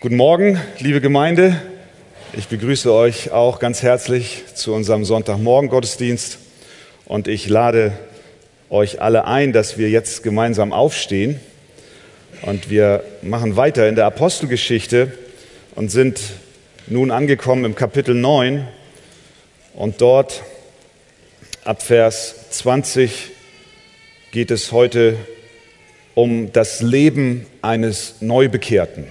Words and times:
Guten 0.00 0.14
Morgen, 0.14 0.60
liebe 0.78 1.00
Gemeinde. 1.00 1.60
Ich 2.32 2.46
begrüße 2.46 2.94
euch 2.94 3.32
auch 3.32 3.58
ganz 3.58 3.82
herzlich 3.82 4.44
zu 4.54 4.72
unserem 4.72 5.04
Sonntagmorgen 5.04 5.68
Gottesdienst. 5.68 6.38
Und 7.04 7.26
ich 7.26 7.48
lade 7.48 7.90
euch 8.70 9.02
alle 9.02 9.24
ein, 9.24 9.52
dass 9.52 9.76
wir 9.76 9.90
jetzt 9.90 10.22
gemeinsam 10.22 10.72
aufstehen. 10.72 11.40
Und 12.42 12.70
wir 12.70 13.02
machen 13.22 13.56
weiter 13.56 13.88
in 13.88 13.96
der 13.96 14.06
Apostelgeschichte 14.06 15.10
und 15.74 15.90
sind 15.90 16.20
nun 16.86 17.10
angekommen 17.10 17.64
im 17.64 17.74
Kapitel 17.74 18.14
9 18.14 18.68
und 19.74 20.00
dort 20.00 20.44
ab 21.64 21.82
Vers 21.82 22.50
20 22.50 23.30
geht 24.30 24.52
es 24.52 24.70
heute 24.70 25.16
um 26.14 26.52
das 26.52 26.82
Leben 26.82 27.46
eines 27.62 28.14
Neubekehrten 28.20 29.08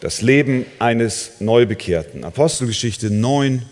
das 0.00 0.22
Leben 0.22 0.64
eines 0.78 1.32
Neubekehrten. 1.40 2.24
Apostelgeschichte 2.24 3.10
9 3.10 3.66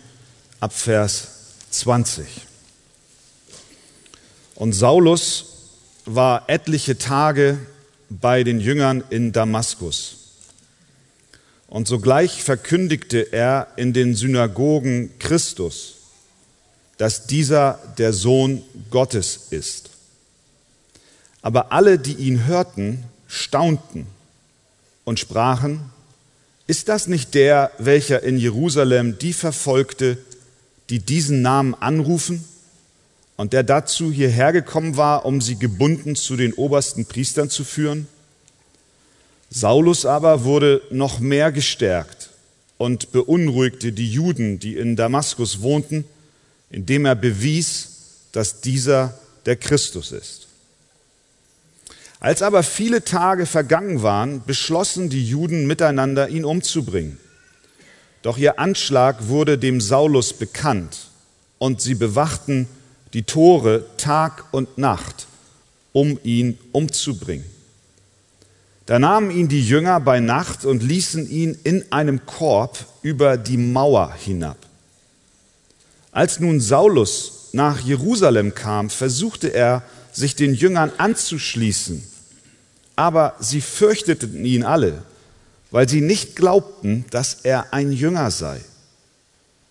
ab 0.59 0.73
Vers 0.73 1.27
20. 1.71 2.25
Und 4.55 4.73
Saulus 4.73 5.45
war 6.05 6.47
etliche 6.47 6.97
Tage 6.97 7.57
bei 8.09 8.43
den 8.43 8.59
Jüngern 8.59 9.03
in 9.09 9.31
Damaskus. 9.31 10.17
Und 11.67 11.87
sogleich 11.87 12.43
verkündigte 12.43 13.31
er 13.31 13.67
in 13.75 13.93
den 13.93 14.15
Synagogen 14.15 15.11
Christus, 15.19 15.95
dass 16.97 17.25
dieser 17.27 17.79
der 17.97 18.13
Sohn 18.13 18.63
Gottes 18.91 19.47
ist. 19.49 19.91
Aber 21.41 21.71
alle, 21.71 21.97
die 21.97 22.15
ihn 22.15 22.45
hörten, 22.45 23.05
staunten 23.27 24.07
und 25.05 25.19
sprachen, 25.19 25.91
ist 26.69 26.87
das 26.87 27.07
nicht 27.07 27.33
der, 27.33 27.71
welcher 27.79 28.21
in 28.21 28.37
Jerusalem 28.37 29.17
die 29.17 29.33
verfolgte, 29.33 30.19
die 30.91 30.99
diesen 30.99 31.41
Namen 31.41 31.73
anrufen 31.73 32.43
und 33.37 33.53
der 33.53 33.63
dazu 33.63 34.11
hierher 34.11 34.53
gekommen 34.53 34.95
war, 34.95 35.25
um 35.25 35.41
sie 35.41 35.57
gebunden 35.57 36.15
zu 36.15 36.37
den 36.37 36.53
obersten 36.53 37.07
Priestern 37.07 37.49
zu 37.49 37.63
führen? 37.63 38.07
Saulus 39.49 40.05
aber 40.05 40.43
wurde 40.43 40.83
noch 40.91 41.19
mehr 41.19 41.51
gestärkt 41.51 42.29
und 42.77 43.11
beunruhigte 43.11 43.91
die 43.91 44.11
Juden, 44.11 44.59
die 44.59 44.77
in 44.77 44.95
Damaskus 44.95 45.61
wohnten, 45.61 46.05
indem 46.69 47.05
er 47.05 47.15
bewies, 47.15 48.27
dass 48.31 48.61
dieser 48.61 49.19
der 49.47 49.55
Christus 49.55 50.11
ist. 50.11 50.48
Als 52.19 52.41
aber 52.41 52.63
viele 52.63 53.05
Tage 53.05 53.45
vergangen 53.45 54.03
waren, 54.03 54.43
beschlossen 54.45 55.09
die 55.09 55.25
Juden 55.25 55.67
miteinander, 55.67 56.27
ihn 56.29 56.43
umzubringen. 56.43 57.17
Doch 58.21 58.37
ihr 58.37 58.59
Anschlag 58.59 59.27
wurde 59.27 59.57
dem 59.57 59.79
Saulus 59.79 60.33
bekannt 60.33 61.07
und 61.57 61.81
sie 61.81 61.95
bewachten 61.95 62.67
die 63.13 63.23
Tore 63.23 63.85
Tag 63.95 64.43
und 64.51 64.77
Nacht, 64.77 65.27
um 65.93 66.19
ihn 66.23 66.57
umzubringen. 66.73 67.45
Da 68.85 68.99
nahmen 68.99 69.31
ihn 69.31 69.47
die 69.47 69.63
Jünger 69.65 69.99
bei 69.99 70.19
Nacht 70.19 70.65
und 70.65 70.83
ließen 70.83 71.29
ihn 71.29 71.57
in 71.63 71.89
einem 71.91 72.25
Korb 72.25 72.85
über 73.01 73.37
die 73.37 73.57
Mauer 73.57 74.13
hinab. 74.13 74.57
Als 76.11 76.39
nun 76.39 76.59
Saulus 76.59 77.49
nach 77.53 77.79
Jerusalem 77.79 78.55
kam, 78.55 78.89
versuchte 78.89 79.53
er, 79.53 79.83
sich 80.11 80.35
den 80.35 80.53
Jüngern 80.53 80.91
anzuschließen. 80.97 82.03
Aber 82.95 83.35
sie 83.39 83.61
fürchteten 83.61 84.43
ihn 84.45 84.63
alle, 84.63 85.03
weil 85.71 85.87
sie 85.87 86.01
nicht 86.01 86.35
glaubten, 86.35 87.05
dass 87.11 87.39
er 87.43 87.73
ein 87.73 87.91
Jünger 87.91 88.31
sei. 88.31 88.59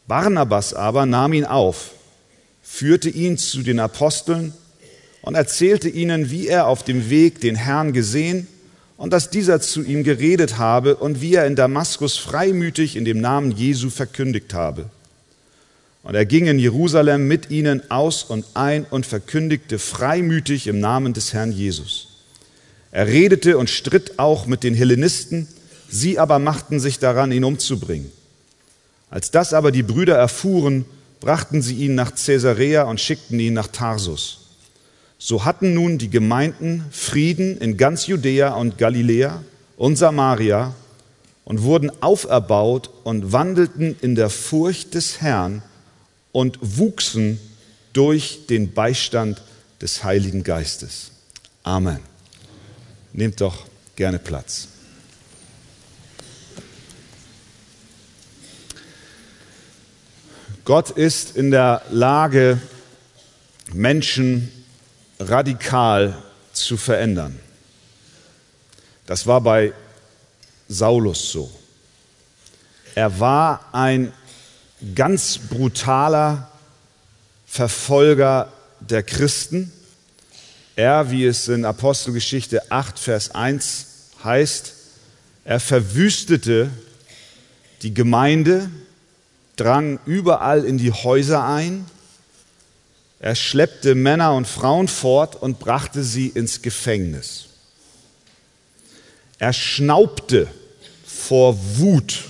Barnabas 0.06 0.72
aber 0.72 1.04
nahm 1.04 1.34
ihn 1.34 1.44
auf, 1.44 1.90
führte 2.62 3.10
ihn 3.10 3.36
zu 3.36 3.62
den 3.62 3.78
Aposteln 3.78 4.54
und 5.20 5.34
erzählte 5.34 5.88
ihnen, 5.88 6.30
wie 6.30 6.48
er 6.48 6.66
auf 6.66 6.82
dem 6.82 7.10
Weg 7.10 7.40
den 7.40 7.56
Herrn 7.56 7.92
gesehen 7.92 8.46
und 8.96 9.12
dass 9.12 9.30
dieser 9.30 9.60
zu 9.60 9.82
ihm 9.82 10.04
geredet 10.04 10.58
habe 10.58 10.96
und 10.96 11.20
wie 11.20 11.34
er 11.34 11.46
in 11.46 11.56
Damaskus 11.56 12.16
freimütig 12.16 12.96
in 12.96 13.04
dem 13.04 13.20
Namen 13.20 13.52
Jesu 13.52 13.90
verkündigt 13.90 14.54
habe. 14.54 14.90
Und 16.02 16.14
er 16.14 16.26
ging 16.26 16.46
in 16.46 16.58
Jerusalem 16.58 17.26
mit 17.26 17.50
ihnen 17.50 17.90
aus 17.90 18.22
und 18.22 18.44
ein 18.54 18.84
und 18.84 19.04
verkündigte 19.04 19.78
freimütig 19.78 20.66
im 20.66 20.80
Namen 20.80 21.12
des 21.12 21.32
Herrn 21.32 21.52
Jesus. 21.52 22.08
Er 22.90 23.06
redete 23.06 23.58
und 23.58 23.68
stritt 23.68 24.18
auch 24.18 24.46
mit 24.46 24.62
den 24.62 24.74
Hellenisten, 24.74 25.48
sie 25.88 26.18
aber 26.18 26.38
machten 26.38 26.80
sich 26.80 26.98
daran, 26.98 27.32
ihn 27.32 27.44
umzubringen. 27.44 28.10
Als 29.10 29.30
das 29.30 29.52
aber 29.52 29.72
die 29.72 29.82
Brüder 29.82 30.16
erfuhren, 30.16 30.84
brachten 31.20 31.62
sie 31.62 31.74
ihn 31.74 31.94
nach 31.94 32.14
Caesarea 32.14 32.84
und 32.84 33.00
schickten 33.00 33.40
ihn 33.40 33.54
nach 33.54 33.68
Tarsus. 33.68 34.48
So 35.18 35.44
hatten 35.44 35.74
nun 35.74 35.98
die 35.98 36.10
Gemeinden 36.10 36.84
Frieden 36.90 37.58
in 37.58 37.76
ganz 37.76 38.06
Judäa 38.06 38.54
und 38.54 38.78
Galiläa 38.78 39.42
und 39.76 39.96
Samaria 39.96 40.74
und 41.44 41.62
wurden 41.62 41.90
auferbaut 42.02 42.90
und 43.04 43.32
wandelten 43.32 43.96
in 44.00 44.14
der 44.14 44.30
Furcht 44.30 44.94
des 44.94 45.20
Herrn 45.20 45.62
und 46.32 46.58
wuchsen 46.60 47.40
durch 47.92 48.46
den 48.46 48.72
Beistand 48.72 49.42
des 49.80 50.04
Heiligen 50.04 50.42
Geistes. 50.42 51.12
Amen. 51.62 52.00
Nehmt 53.12 53.40
doch 53.40 53.66
gerne 53.96 54.18
Platz. 54.18 54.68
Gott 60.64 60.90
ist 60.90 61.36
in 61.36 61.50
der 61.50 61.82
Lage, 61.90 62.60
Menschen 63.72 64.52
radikal 65.18 66.22
zu 66.52 66.76
verändern. 66.76 67.38
Das 69.06 69.26
war 69.26 69.40
bei 69.40 69.72
Saulus 70.68 71.32
so. 71.32 71.50
Er 72.94 73.18
war 73.18 73.72
ein 73.72 74.12
ganz 74.94 75.38
brutaler 75.38 76.50
Verfolger 77.46 78.52
der 78.80 79.02
Christen. 79.02 79.72
Er, 80.76 81.10
wie 81.10 81.24
es 81.24 81.48
in 81.48 81.64
Apostelgeschichte 81.64 82.70
8, 82.70 82.98
Vers 82.98 83.34
1 83.34 83.86
heißt, 84.22 84.74
er 85.44 85.60
verwüstete 85.60 86.70
die 87.82 87.94
Gemeinde, 87.94 88.70
drang 89.56 89.98
überall 90.04 90.64
in 90.64 90.78
die 90.78 90.92
Häuser 90.92 91.44
ein, 91.44 91.86
er 93.20 93.34
schleppte 93.34 93.94
Männer 93.96 94.34
und 94.34 94.46
Frauen 94.46 94.86
fort 94.86 95.34
und 95.34 95.58
brachte 95.58 96.04
sie 96.04 96.28
ins 96.28 96.62
Gefängnis. 96.62 97.46
Er 99.40 99.52
schnaubte 99.52 100.46
vor 101.04 101.56
Wut 101.78 102.24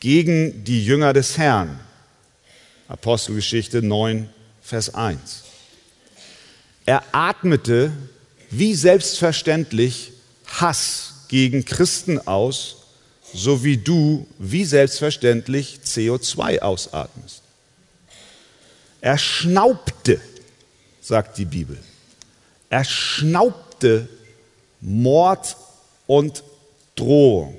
gegen 0.00 0.64
die 0.64 0.84
Jünger 0.84 1.12
des 1.12 1.38
Herrn. 1.38 1.80
Apostelgeschichte 2.88 3.82
9, 3.82 4.28
Vers 4.62 4.94
1. 4.94 5.44
Er 6.86 7.02
atmete 7.12 7.92
wie 8.50 8.74
selbstverständlich 8.74 10.12
Hass 10.46 11.26
gegen 11.28 11.64
Christen 11.64 12.26
aus, 12.26 12.76
so 13.34 13.62
wie 13.62 13.76
du 13.76 14.26
wie 14.38 14.64
selbstverständlich 14.64 15.80
CO2 15.84 16.60
ausatmest. 16.60 17.42
Er 19.02 19.18
schnaubte, 19.18 20.20
sagt 21.02 21.36
die 21.36 21.44
Bibel. 21.44 21.78
Er 22.70 22.84
schnaubte 22.84 24.08
Mord 24.80 25.56
und 26.06 26.42
Drohung. 26.94 27.57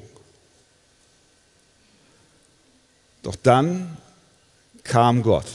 Doch 3.29 3.35
dann 3.43 3.95
kam 4.83 5.21
Gott. 5.21 5.45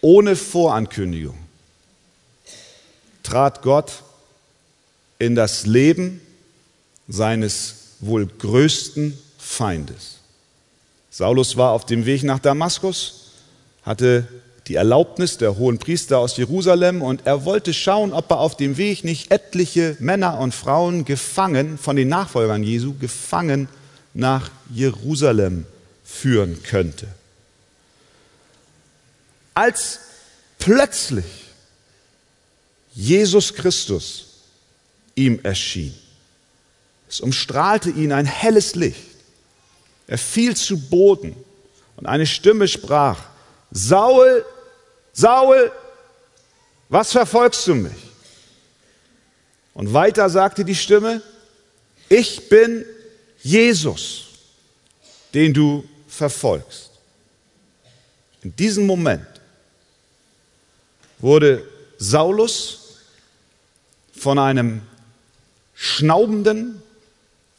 Ohne 0.00 0.34
Vorankündigung 0.34 1.36
trat 3.22 3.60
Gott 3.60 4.02
in 5.18 5.34
das 5.34 5.66
Leben 5.66 6.22
seines 7.06 7.96
wohl 8.00 8.24
größten 8.24 9.18
Feindes. 9.36 10.20
Saulus 11.10 11.58
war 11.58 11.72
auf 11.72 11.84
dem 11.84 12.06
Weg 12.06 12.22
nach 12.22 12.38
Damaskus, 12.38 13.32
hatte 13.82 14.26
die 14.68 14.76
Erlaubnis 14.76 15.36
der 15.36 15.58
hohen 15.58 15.76
Priester 15.76 16.18
aus 16.18 16.38
Jerusalem 16.38 17.02
und 17.02 17.26
er 17.26 17.44
wollte 17.44 17.74
schauen, 17.74 18.14
ob 18.14 18.30
er 18.30 18.40
auf 18.40 18.56
dem 18.56 18.78
Weg 18.78 19.04
nicht 19.04 19.30
etliche 19.30 19.98
Männer 20.00 20.38
und 20.40 20.54
Frauen 20.54 21.04
gefangen, 21.04 21.76
von 21.76 21.94
den 21.94 22.08
Nachfolgern 22.08 22.62
Jesu, 22.62 22.94
gefangen 22.98 23.68
nach 24.18 24.50
Jerusalem 24.74 25.64
führen 26.04 26.60
könnte. 26.64 27.06
Als 29.54 30.00
plötzlich 30.58 31.24
Jesus 32.92 33.54
Christus 33.54 34.26
ihm 35.14 35.38
erschien. 35.44 35.94
Es 37.08 37.20
umstrahlte 37.20 37.90
ihn 37.90 38.12
ein 38.12 38.26
helles 38.26 38.74
Licht. 38.74 38.98
Er 40.08 40.18
fiel 40.18 40.56
zu 40.56 40.78
Boden 40.78 41.36
und 41.96 42.06
eine 42.06 42.26
Stimme 42.26 42.66
sprach, 42.66 43.22
Saul, 43.70 44.44
Saul, 45.12 45.70
was 46.88 47.12
verfolgst 47.12 47.64
du 47.68 47.76
mich? 47.76 47.92
Und 49.74 49.92
weiter 49.92 50.28
sagte 50.28 50.64
die 50.64 50.74
Stimme, 50.74 51.22
ich 52.08 52.48
bin 52.48 52.84
Jesus, 53.42 54.26
den 55.34 55.54
du 55.54 55.84
verfolgst. 56.08 56.90
In 58.42 58.54
diesem 58.56 58.86
Moment 58.86 59.26
wurde 61.18 61.66
Saulus 61.98 62.98
von 64.16 64.38
einem 64.38 64.82
schnaubenden, 65.74 66.82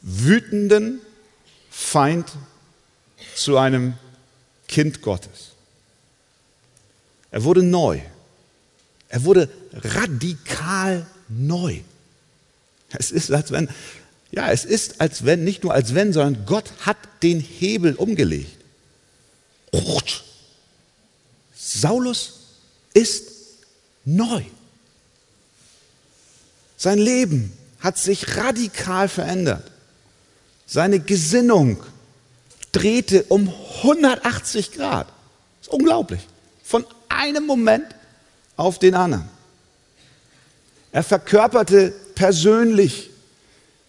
wütenden 0.02 1.02
Feind 1.70 2.30
zu 3.36 3.58
einem 3.58 3.94
Kind 4.68 5.02
Gottes. 5.02 5.52
Er 7.32 7.44
wurde 7.44 7.64
neu. 7.64 8.02
Er 9.10 9.24
wurde 9.24 9.50
radikal 9.74 11.06
neu. 11.28 11.80
Es 12.92 13.12
ist, 13.12 13.32
als 13.32 13.52
wenn, 13.52 13.70
ja, 14.32 14.52
es 14.52 14.66
ist, 14.66 15.02
als 15.02 15.26
wenn, 15.26 15.44
nicht 15.44 15.64
nur 15.64 15.74
als 15.74 15.96
wenn, 15.96 16.14
sondern 16.14 16.46
Gott 16.46 16.72
hat 16.82 16.98
den 17.24 17.40
Hebel 17.40 17.96
umgelegt. 17.96 18.60
Saulus 21.56 22.40
ist 22.94 23.30
neu. 24.06 24.44
Sein 26.78 26.98
Leben 26.98 27.52
hat 27.80 27.98
sich 27.98 28.38
radikal 28.38 29.08
verändert. 29.08 29.70
Seine 30.66 31.00
Gesinnung 31.00 31.84
drehte 32.72 33.24
um 33.24 33.54
180 33.84 34.72
Grad. 34.74 35.08
Das 35.08 35.68
ist 35.68 35.74
unglaublich. 35.74 36.22
Von 36.64 36.86
einem 37.08 37.46
Moment 37.46 37.86
auf 38.56 38.80
den 38.80 38.96
anderen. 38.96 39.28
Er 40.92 41.04
verkörperte 41.04 41.94
persönlich 42.16 43.09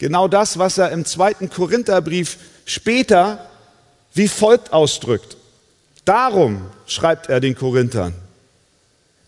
genau 0.01 0.27
das, 0.27 0.59
was 0.59 0.79
er 0.79 0.91
im 0.91 1.05
zweiten 1.05 1.49
Korintherbrief 1.49 2.39
später 2.65 3.47
wie 4.15 4.27
folgt 4.27 4.73
ausdrückt. 4.73 5.37
Darum 6.05 6.69
schreibt 6.87 7.29
er 7.29 7.39
den 7.39 7.55
Korinthern, 7.55 8.15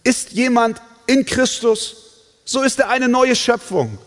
ist 0.03 0.33
jemand 0.33 0.83
in 1.07 1.25
Christus, 1.25 1.97
so 2.45 2.63
ist 2.63 2.81
er 2.81 2.89
eine 2.89 3.09
neue 3.09 3.37
Schöpfung. 3.37 3.99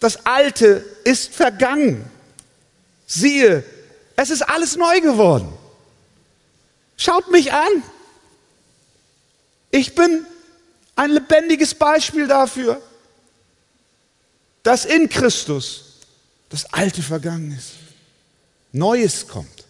Das 0.00 0.24
Alte 0.24 0.84
ist 1.04 1.34
vergangen. 1.34 2.08
Siehe, 3.06 3.64
es 4.16 4.30
ist 4.30 4.42
alles 4.42 4.76
neu 4.76 5.00
geworden. 5.00 5.52
Schaut 6.96 7.30
mich 7.30 7.52
an. 7.52 7.82
Ich 9.70 9.94
bin 9.94 10.24
ein 10.96 11.10
lebendiges 11.10 11.74
Beispiel 11.74 12.26
dafür, 12.26 12.80
dass 14.62 14.84
in 14.84 15.08
Christus 15.08 15.84
das 16.48 16.72
Alte 16.72 17.02
vergangen 17.02 17.52
ist. 17.52 17.72
Neues 18.72 19.26
kommt. 19.26 19.66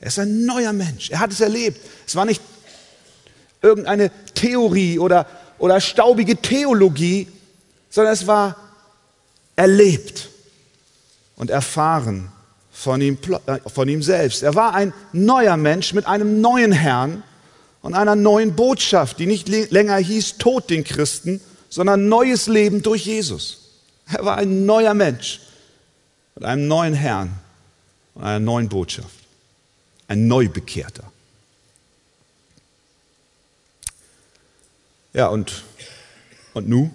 Er 0.00 0.08
ist 0.08 0.18
ein 0.18 0.44
neuer 0.44 0.72
Mensch. 0.72 1.10
Er 1.10 1.20
hat 1.20 1.32
es 1.32 1.40
erlebt. 1.40 1.80
Es 2.06 2.14
war 2.14 2.24
nicht 2.24 2.40
irgendeine 3.62 4.10
Theorie 4.34 4.98
oder, 4.98 5.26
oder 5.58 5.80
staubige 5.80 6.36
Theologie, 6.36 7.28
sondern 7.90 8.14
es 8.14 8.26
war 8.26 8.56
erlebt 9.56 10.28
und 11.36 11.50
erfahren 11.50 12.30
von 12.70 13.00
ihm, 13.00 13.18
äh, 13.46 13.58
von 13.68 13.88
ihm 13.88 14.02
selbst. 14.02 14.42
Er 14.42 14.54
war 14.54 14.74
ein 14.74 14.92
neuer 15.12 15.56
Mensch 15.56 15.92
mit 15.92 16.06
einem 16.06 16.40
neuen 16.40 16.70
Herrn 16.70 17.24
und 17.82 17.94
einer 17.94 18.14
neuen 18.14 18.54
Botschaft, 18.54 19.18
die 19.18 19.26
nicht 19.26 19.48
länger 19.48 19.96
hieß 19.96 20.38
Tod 20.38 20.70
den 20.70 20.84
Christen, 20.84 21.40
sondern 21.68 22.08
neues 22.08 22.46
Leben 22.46 22.82
durch 22.82 23.06
Jesus. 23.06 23.67
Er 24.10 24.24
war 24.24 24.38
ein 24.38 24.64
neuer 24.64 24.94
Mensch 24.94 25.40
mit 26.34 26.44
einem 26.44 26.66
neuen 26.66 26.94
Herrn 26.94 27.38
und 28.14 28.22
einer 28.24 28.38
neuen 28.40 28.68
Botschaft. 28.68 29.14
Ein 30.06 30.26
Neubekehrter. 30.26 31.12
Ja, 35.12 35.26
und, 35.26 35.64
und 36.54 36.68
nun? 36.68 36.90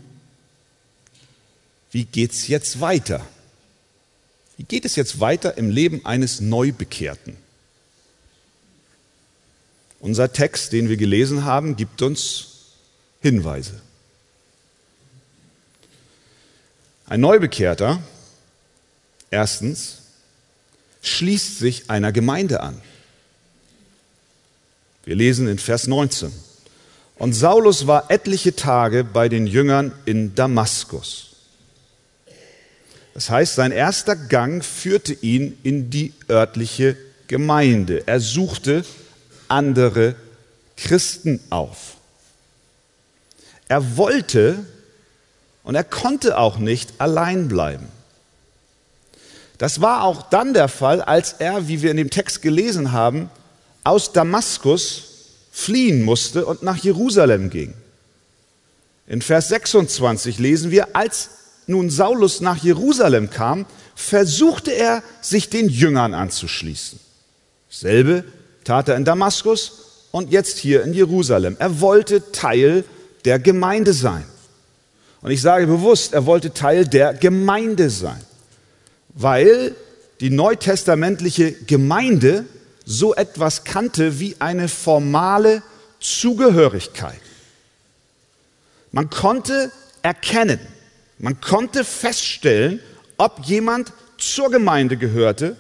Wie 1.92 2.06
geht 2.06 2.32
es 2.32 2.48
jetzt 2.48 2.82
weiter? 2.82 3.24
Wie 4.58 4.64
geht 4.64 4.86
es 4.86 4.96
jetzt 4.96 5.20
weiter 5.20 5.58
im 5.58 5.70
Leben 5.70 6.06
eines 6.06 6.42
Neubekehrten? 6.42 7.38
Unser 10.00 10.34
Text, 10.34 10.74
den 10.74 10.90
wir 10.90 10.98
gelesen 10.98 11.46
haben, 11.46 11.76
gibt 11.76 12.02
uns 12.02 12.48
Hinweise. 13.22 13.83
Ein 17.06 17.20
Neubekehrter, 17.22 18.02
erstens, 19.30 19.98
schließt 21.02 21.60
sich 21.60 21.90
einer 21.90 22.12
Gemeinde 22.12 22.62
an. 22.62 22.82
Wir 25.04 25.16
lesen 25.16 25.48
in 25.48 25.60
Vers 25.60 25.88
19. 25.88 26.32
Und 27.18 27.34
Saulus 27.34 27.88
war 27.88 28.10
etliche 28.10 28.56
Tage 28.56 29.04
bei 29.04 29.30
den 29.30 29.48
Jüngern 29.48 29.92
in 30.06 30.34
Damaskus. 30.34 31.36
Das 33.14 33.30
heißt, 33.30 33.56
sein 33.56 33.72
erster 33.72 34.16
Gang 34.16 34.64
führte 34.64 35.14
ihn 35.14 35.58
in 35.62 35.90
die 35.90 36.14
örtliche 36.30 36.98
Gemeinde. 37.28 38.08
Er 38.08 38.20
suchte 38.20 38.86
andere 39.48 40.16
Christen 40.78 41.40
auf. 41.50 41.98
Er 43.68 43.98
wollte 43.98 44.66
und 45.64 45.76
er 45.76 45.84
konnte 45.84 46.38
auch 46.38 46.58
nicht 46.58 46.94
allein 47.00 47.48
bleiben. 47.48 47.88
Das 49.58 49.82
war 49.82 50.04
auch 50.04 50.24
dann 50.24 50.54
der 50.54 50.68
Fall, 50.68 51.02
als 51.02 51.34
er, 51.34 51.68
wie 51.68 51.82
wir 51.82 51.92
in 51.92 51.98
dem 51.98 52.10
Text 52.10 52.42
gelesen 52.42 52.92
haben, 52.92 53.30
aus 53.84 54.12
Damaskus 54.12 55.04
fliehen 55.52 56.04
musste 56.04 56.46
und 56.46 56.64
nach 56.64 56.78
Jerusalem 56.78 57.50
ging. 57.50 57.74
In 59.08 59.22
Vers 59.22 59.50
26 59.50 60.40
lesen 60.40 60.72
wir, 60.72 60.96
als 60.96 61.30
nun 61.68 61.90
Saulus 61.90 62.42
nach 62.42 62.58
Jerusalem 62.58 63.30
kam, 63.30 63.66
versuchte 63.96 64.72
er, 64.72 65.04
sich 65.22 65.50
den 65.50 65.70
Jüngern 65.70 66.14
anzuschließen. 66.14 67.00
Dasselbe 67.70 68.24
tat 68.64 68.90
er 68.90 68.96
in 68.96 69.06
Damaskus 69.06 70.08
und 70.12 70.32
jetzt 70.32 70.58
hier 70.58 70.84
in 70.84 70.94
Jerusalem. 70.94 71.56
Er 71.60 71.80
wollte 71.80 72.32
Teil 72.32 72.84
der 73.26 73.40
Gemeinde 73.40 73.94
sein. 73.94 74.26
Und 75.24 75.32
ich 75.32 75.42
sage 75.42 75.66
bewusst, 75.68 76.14
er 76.14 76.26
wollte 76.26 76.54
Teil 76.54 76.86
der 76.86 77.14
Gemeinde 77.14 77.90
sein, 77.90 78.22
weil 79.10 79.74
die 80.20 80.30
neutestamentliche 80.30 81.54
Gemeinde 81.54 82.46
so 82.86 83.16
etwas 83.16 83.64
kannte 83.64 84.20
wie 84.20 84.36
eine 84.40 84.68
formale 84.68 85.64
Zugehörigkeit. 86.02 87.22
Man 88.92 89.10
konnte 89.10 89.72
erkennen, 90.02 90.60
man 91.18 91.40
konnte 91.40 91.86
feststellen, 91.86 92.82
ob 93.18 93.46
jemand 93.46 93.94
zur 94.18 94.52
Gemeinde 94.52 94.98
gehörte 94.98 95.56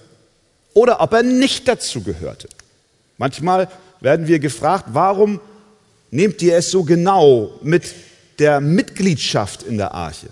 oder 0.74 1.00
ob 1.00 1.13
er 1.13 1.24
nicht 1.24 1.70
dazu 1.70 2.03
gehörte. 2.03 2.50
Manchmal 3.17 3.70
werden 4.01 4.27
wir 4.27 4.39
gefragt, 4.39 4.88
warum 4.89 5.39
nehmt 6.12 6.41
ihr 6.41 6.58
es 6.58 6.70
so 6.70 6.84
genau 6.84 7.58
mit 7.62 7.86
der 8.43 8.59
Mitgliedschaft 8.59 9.63
in 9.63 9.77
der 9.77 9.93
Arche? 9.93 10.27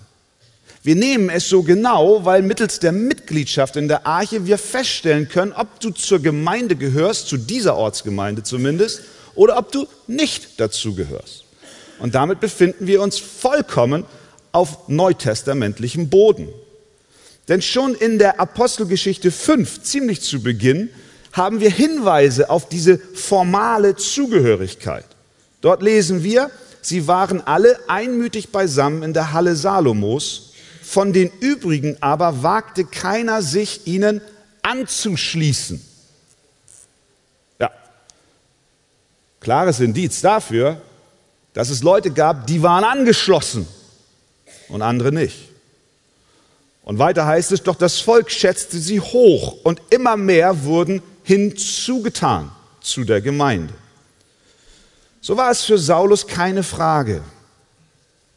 Wir 0.84 0.98
nehmen 0.98 1.30
es 1.30 1.48
so 1.48 1.64
genau, 1.64 2.26
weil 2.26 2.42
mittels 2.42 2.80
der 2.80 2.92
Mitgliedschaft 2.92 3.78
in 3.78 3.88
der 3.88 4.06
Arche 4.06 4.46
wir 4.46 4.58
feststellen 4.58 5.30
können, 5.30 5.54
ob 5.54 5.80
du 5.80 5.92
zur 5.92 6.20
Gemeinde 6.20 6.76
gehörst, 6.76 7.30
zu 7.30 7.38
dieser 7.38 7.78
Ortsgemeinde 7.78 8.44
zumindest, 8.44 9.04
oder 9.34 9.58
ob 9.58 9.72
du 9.72 9.88
nicht 10.08 10.60
dazu 10.60 10.94
gehörst. 10.94 11.46
Und 12.00 12.16
damit 12.16 12.42
befinden 12.42 12.86
wir 12.86 13.02
uns 13.02 13.18
vollkommen 13.18 14.04
auf 14.52 14.90
neutestamentlichem 14.90 16.10
Boden. 16.10 16.50
Denn 17.48 17.62
schon 17.62 17.96
in 17.96 18.20
der 18.20 18.42
Apostelgeschichte 18.42 19.32
5, 19.32 19.84
ziemlich 19.84 20.20
zu 20.20 20.44
Beginn, 20.44 20.90
haben 21.32 21.62
wir 21.62 21.70
Hinweise 21.70 22.50
auf 22.50 22.68
diese 22.68 22.98
formale 22.98 23.96
Zugehörigkeit. 23.96 25.06
Dort 25.62 25.82
lesen 25.82 26.24
wir, 26.24 26.52
sie 26.82 27.08
waren 27.08 27.46
alle 27.46 27.80
einmütig 27.88 28.52
beisammen 28.52 29.04
in 29.04 29.14
der 29.14 29.34
Halle 29.34 29.56
Salomos 29.56 30.52
von 30.82 31.14
den 31.14 31.32
übrigen 31.40 31.96
aber 32.02 32.44
wagte 32.44 32.84
keiner 32.84 33.42
sich 33.42 33.88
ihnen 33.88 34.22
anzuschließen. 34.62 35.82
Ja, 37.60 37.72
klares 39.40 39.80
Indiz 39.80 40.22
dafür, 40.22 40.82
dass 41.54 41.70
es 41.70 41.84
Leute 41.84 42.12
gab, 42.12 42.48
die 42.48 42.62
waren 42.62 42.84
angeschlossen 42.84 43.68
und 44.68 44.82
andere 44.82 45.12
nicht. 45.12 45.50
Und 46.84 47.00
weiter 47.00 47.26
heißt 47.26 47.52
es, 47.52 47.64
doch 47.64 47.76
das 47.76 48.00
Volk 48.00 48.32
schätzte 48.32 48.78
sie 48.80 49.00
hoch 49.00 49.58
und 49.64 49.82
immer 49.92 50.18
mehr 50.18 50.64
wurden 50.64 51.02
hinzugetan 51.24 52.52
zu 52.82 53.04
der 53.04 53.22
Gemeinde. 53.22 53.74
So 55.22 55.38
war 55.38 55.52
es 55.52 55.64
für 55.64 55.78
Saulus 55.78 56.26
keine 56.26 56.64
Frage, 56.64 57.22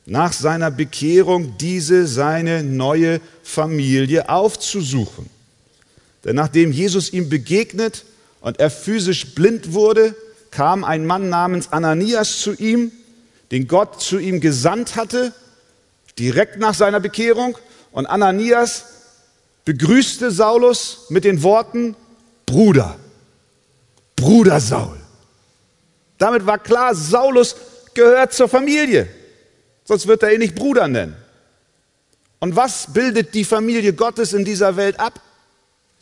nach 0.05 0.35
seiner 0.35 0.71
Bekehrung 0.71 1.57
diese 1.57 2.07
seine 2.07 2.63
neue 2.63 3.23
Familie 3.43 4.29
aufzusuchen. 4.29 5.31
Denn 6.25 6.37
nachdem 6.37 6.73
Jesus 6.73 7.11
ihm 7.11 7.31
begegnet 7.31 8.05
und 8.43 8.61
er 8.61 8.71
physisch 8.71 9.35
blind 9.35 9.73
wurde, 9.73 10.15
kam 10.51 10.85
ein 10.85 11.07
Mann 11.07 11.31
namens 11.31 11.73
Ananias 11.73 12.41
zu 12.41 12.53
ihm, 12.53 12.93
den 13.51 13.67
Gott 13.67 14.03
zu 14.03 14.19
ihm 14.19 14.41
gesandt 14.41 14.95
hatte, 14.95 15.33
direkt 16.19 16.59
nach 16.59 16.75
seiner 16.75 17.01
Bekehrung. 17.01 17.57
Und 17.93 18.07
Ananias 18.07 18.85
begrüßte 19.65 20.31
Saulus 20.31 21.07
mit 21.09 21.25
den 21.25 21.43
Worten, 21.43 21.97
Bruder, 22.45 22.97
Bruder 24.17 24.61
Saul. 24.61 25.04
Damit 26.25 26.47
war 26.47 26.59
klar, 26.59 26.95
Saulus 26.95 27.55
gehört 27.93 28.33
zur 28.33 28.49
Familie, 28.49 29.07
sonst 29.85 30.07
wird 30.07 30.23
er 30.23 30.33
ihn 30.33 30.39
nicht 30.39 30.55
Bruder 30.55 30.89
nennen. 30.89 31.15
Und 32.39 32.57
was 32.57 32.95
bildet 32.95 33.35
die 33.35 33.45
Familie 33.45 33.93
Gottes 33.93 34.33
in 34.33 34.43
dieser 34.43 34.75
Welt 34.79 34.99
ab? 34.99 35.21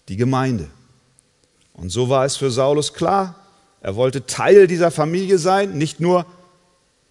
Die 0.09 0.17
Gemeinde. 0.17 0.69
Und 1.73 1.91
so 1.91 2.09
war 2.09 2.25
es 2.25 2.37
für 2.37 2.53
Saulus 2.53 2.95
klar, 2.95 3.35
er 3.81 3.97
wollte 3.97 4.25
Teil 4.25 4.69
dieser 4.69 4.93
Familie 4.93 5.39
sein, 5.39 5.73
nicht 5.77 5.99
nur 5.99 6.25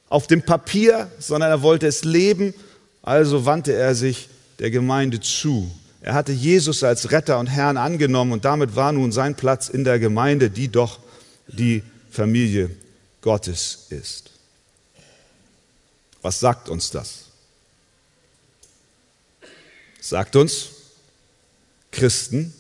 auf 0.08 0.28
dem 0.28 0.42
Papier, 0.44 1.12
sondern 1.20 1.50
er 1.50 1.62
wollte 1.64 1.88
es 1.88 2.06
leben. 2.06 2.54
Also 3.02 3.46
wandte 3.46 3.74
er 3.74 3.94
sich 3.94 4.30
der 4.60 4.72
Gemeinde 4.72 5.20
zu. 5.20 5.70
Er 6.00 6.14
hatte 6.14 6.32
Jesus 6.32 6.82
als 6.82 7.12
Retter 7.12 7.40
und 7.40 7.48
Herrn 7.48 7.76
angenommen 7.76 8.32
und 8.32 8.46
damit 8.46 8.78
war 8.78 8.94
nun 8.94 9.12
sein 9.12 9.36
Platz 9.36 9.68
in 9.68 9.84
der 9.84 10.00
Gemeinde, 10.00 10.50
die 10.50 10.70
doch 10.70 11.00
die 11.50 11.84
Familie 12.10 12.72
Gottes 13.22 13.88
ist. 13.90 14.32
Was 16.22 16.40
sagt 16.40 16.70
uns 16.70 16.92
das? 16.92 17.26
Sagt 20.00 20.36
uns, 20.36 20.70
Christen 21.92 22.54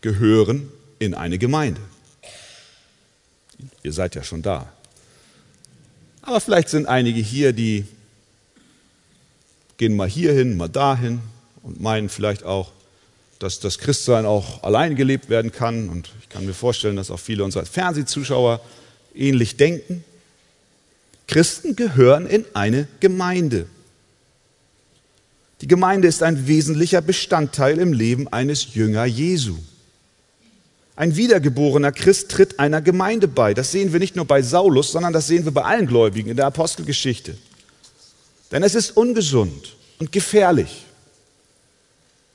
gehören 0.00 0.70
in 0.98 1.14
eine 1.14 1.38
Gemeinde. 1.38 1.80
Ihr 3.82 3.92
seid 3.92 4.14
ja 4.14 4.22
schon 4.22 4.42
da. 4.42 4.72
Aber 6.22 6.40
vielleicht 6.40 6.68
sind 6.68 6.86
einige 6.86 7.20
hier, 7.20 7.52
die 7.52 7.86
gehen 9.78 9.96
mal 9.96 10.08
hierhin, 10.08 10.56
mal 10.56 10.68
dahin 10.68 11.20
und 11.62 11.80
meinen 11.80 12.08
vielleicht 12.08 12.44
auch, 12.44 12.70
dass 13.38 13.58
das 13.60 13.78
Christsein 13.78 14.26
auch 14.26 14.62
allein 14.62 14.96
gelebt 14.96 15.30
werden 15.30 15.50
kann. 15.50 15.88
Und 15.88 16.10
ich 16.20 16.28
kann 16.28 16.44
mir 16.44 16.52
vorstellen, 16.52 16.96
dass 16.96 17.10
auch 17.10 17.18
viele 17.18 17.42
unserer 17.42 17.64
Fernsehzuschauer 17.64 18.60
ähnlich 19.14 19.56
denken. 19.56 20.04
Christen 21.26 21.76
gehören 21.76 22.26
in 22.26 22.44
eine 22.54 22.88
Gemeinde. 22.98 23.66
Die 25.60 25.68
Gemeinde 25.68 26.08
ist 26.08 26.22
ein 26.22 26.48
wesentlicher 26.48 27.02
Bestandteil 27.02 27.78
im 27.78 27.92
Leben 27.92 28.28
eines 28.28 28.74
Jünger 28.74 29.04
Jesu. 29.04 29.56
Ein 30.96 31.16
wiedergeborener 31.16 31.92
Christ 31.92 32.30
tritt 32.30 32.58
einer 32.58 32.80
Gemeinde 32.80 33.28
bei. 33.28 33.54
Das 33.54 33.70
sehen 33.70 33.92
wir 33.92 34.00
nicht 34.00 34.16
nur 34.16 34.24
bei 34.24 34.42
Saulus, 34.42 34.92
sondern 34.92 35.12
das 35.12 35.26
sehen 35.26 35.44
wir 35.44 35.52
bei 35.52 35.62
allen 35.62 35.86
Gläubigen 35.86 36.30
in 36.30 36.36
der 36.36 36.46
Apostelgeschichte. 36.46 37.38
Denn 38.50 38.62
es 38.62 38.74
ist 38.74 38.96
ungesund 38.96 39.76
und 39.98 40.12
gefährlich, 40.12 40.84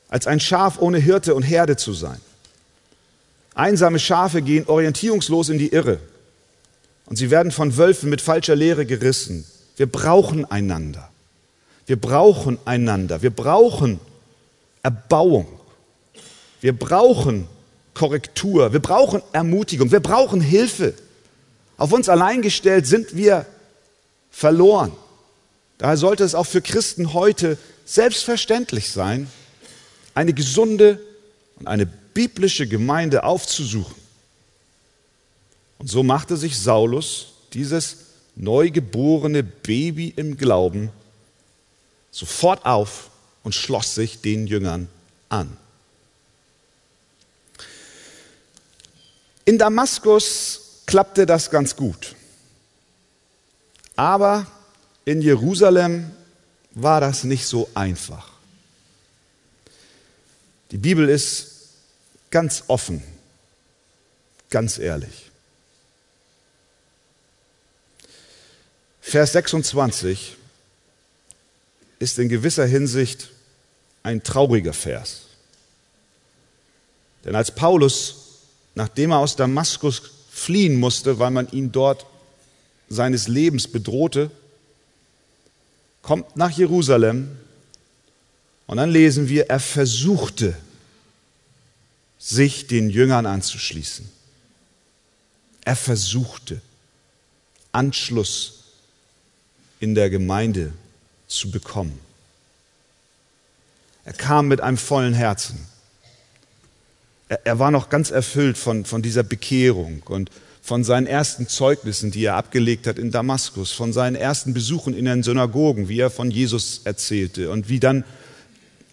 als 0.08 0.25
ein 0.27 0.39
Schaf 0.39 0.79
ohne 0.79 1.00
Hirte 1.00 1.36
und 1.36 1.44
Herde 1.44 1.75
zu 1.75 1.94
sein. 1.94 2.20
Einsame 3.53 4.00
Schafe 4.00 4.41
gehen 4.41 4.67
orientierungslos 4.67 5.50
in 5.50 5.58
die 5.58 5.70
Irre 5.70 6.00
und 7.06 7.18
sie 7.18 7.30
werden 7.32 7.52
von 7.52 7.78
Wölfen 7.78 8.10
mit 8.10 8.22
falscher 8.22 8.56
Lehre 8.56 8.86
gerissen. 8.86 9.46
Wir 9.78 9.86
brauchen 9.86 10.46
einander. 10.46 11.10
Wir 11.86 12.00
brauchen 12.00 12.58
einander. 12.66 13.22
Wir 13.22 13.30
brauchen 13.30 14.00
Erbauung. 14.82 15.48
Wir 16.62 16.78
brauchen 16.78 17.48
Korrektur. 17.94 18.74
Wir 18.74 18.80
brauchen 18.80 19.22
Ermutigung. 19.34 19.92
Wir 19.92 20.00
brauchen 20.00 20.42
Hilfe. 20.42 20.94
Auf 21.78 21.92
uns 21.92 22.10
allein 22.10 22.42
gestellt 22.42 22.88
sind 22.88 23.16
wir 23.16 23.46
verloren. 24.32 24.92
Daher 25.78 25.98
sollte 25.98 26.24
es 26.24 26.36
auch 26.36 26.46
für 26.46 26.62
Christen 26.62 27.14
heute 27.14 27.58
selbstverständlich 27.86 28.92
sein, 28.92 29.30
eine 30.14 30.34
gesunde 30.34 31.00
und 31.60 31.68
eine 31.68 31.86
biblische 31.86 32.66
Gemeinde 32.66 33.24
aufzusuchen. 33.24 34.05
Und 35.86 35.92
so 35.92 36.01
machte 36.01 36.36
sich 36.36 36.60
Saulus, 36.60 37.27
dieses 37.54 37.98
neugeborene 38.36 39.44
Baby 39.44 40.12
im 40.15 40.36
Glauben, 40.36 40.89
sofort 42.10 42.65
auf 42.65 43.12
und 43.44 43.54
schloss 43.54 43.94
sich 43.94 44.20
den 44.20 44.48
Jüngern 44.48 44.89
an. 45.30 45.56
In 49.46 49.60
Damaskus 49.60 50.82
klappte 50.88 51.27
das 51.27 51.51
ganz 51.51 51.75
gut. 51.75 52.15
Aber 53.96 54.48
in 55.06 55.22
Jerusalem 55.22 56.10
war 56.72 57.00
das 57.00 57.24
nicht 57.24 57.46
so 57.46 57.70
einfach. 57.75 58.27
Die 60.72 60.80
Bibel 60.80 61.08
ist 61.08 61.51
ganz 62.32 62.63
offen, 62.70 63.04
ganz 64.50 64.80
ehrlich. 64.80 65.30
Vers 69.16 69.32
26 69.32 70.36
ist 72.00 72.20
in 72.20 72.28
gewisser 72.28 72.66
Hinsicht 72.66 73.30
ein 74.04 74.22
trauriger 74.22 74.74
Vers. 74.74 75.28
Denn 77.24 77.34
als 77.34 77.50
Paulus 77.50 78.16
nachdem 78.76 79.12
er 79.12 79.20
aus 79.20 79.38
Damaskus 79.38 80.02
fliehen 80.30 80.78
musste, 80.78 81.18
weil 81.18 81.32
man 81.32 81.50
ihn 81.54 81.72
dort 81.72 82.06
seines 82.90 83.30
Lebens 83.30 83.70
bedrohte, 83.70 84.32
kommt 86.02 86.36
nach 86.36 86.52
Jerusalem 86.52 87.38
und 88.68 88.76
dann 88.76 88.92
lesen 88.92 89.30
wir, 89.30 89.50
er 89.50 89.62
versuchte, 89.62 90.58
sich 92.20 92.68
den 92.68 92.90
Jüngern 92.90 93.26
anzuschließen. 93.26 94.10
Er 95.64 95.78
versuchte, 95.78 96.60
Anschluss 97.72 98.55
in 99.86 99.96
der 99.96 100.10
Gemeinde 100.10 100.74
zu 101.27 101.50
bekommen. 101.51 101.98
Er 104.04 104.13
kam 104.13 104.50
mit 104.50 104.60
einem 104.60 104.77
vollen 104.77 105.13
Herzen 105.13 105.65
er, 107.30 107.46
er 107.46 107.60
war 107.60 107.72
noch 107.72 107.89
ganz 107.89 108.12
erfüllt 108.12 108.58
von, 108.58 108.86
von 108.86 109.01
dieser 109.01 109.24
Bekehrung 109.24 110.04
und 110.06 110.30
von 110.62 110.84
seinen 110.84 111.06
ersten 111.06 111.48
Zeugnissen, 111.48 112.12
die 112.12 112.25
er 112.25 112.36
abgelegt 112.36 112.88
hat 112.88 112.98
in 112.98 113.12
Damaskus, 113.12 113.72
von 113.72 113.94
seinen 113.94 114.15
ersten 114.15 114.54
Besuchen 114.54 114.96
in 114.96 115.06
den 115.06 115.22
Synagogen, 115.22 115.89
wie 115.89 116.00
er 116.00 116.10
von 116.10 116.32
Jesus 116.32 116.82
erzählte 116.86 117.51
und 117.51 117.70
wie 117.70 117.80
dann 117.80 118.04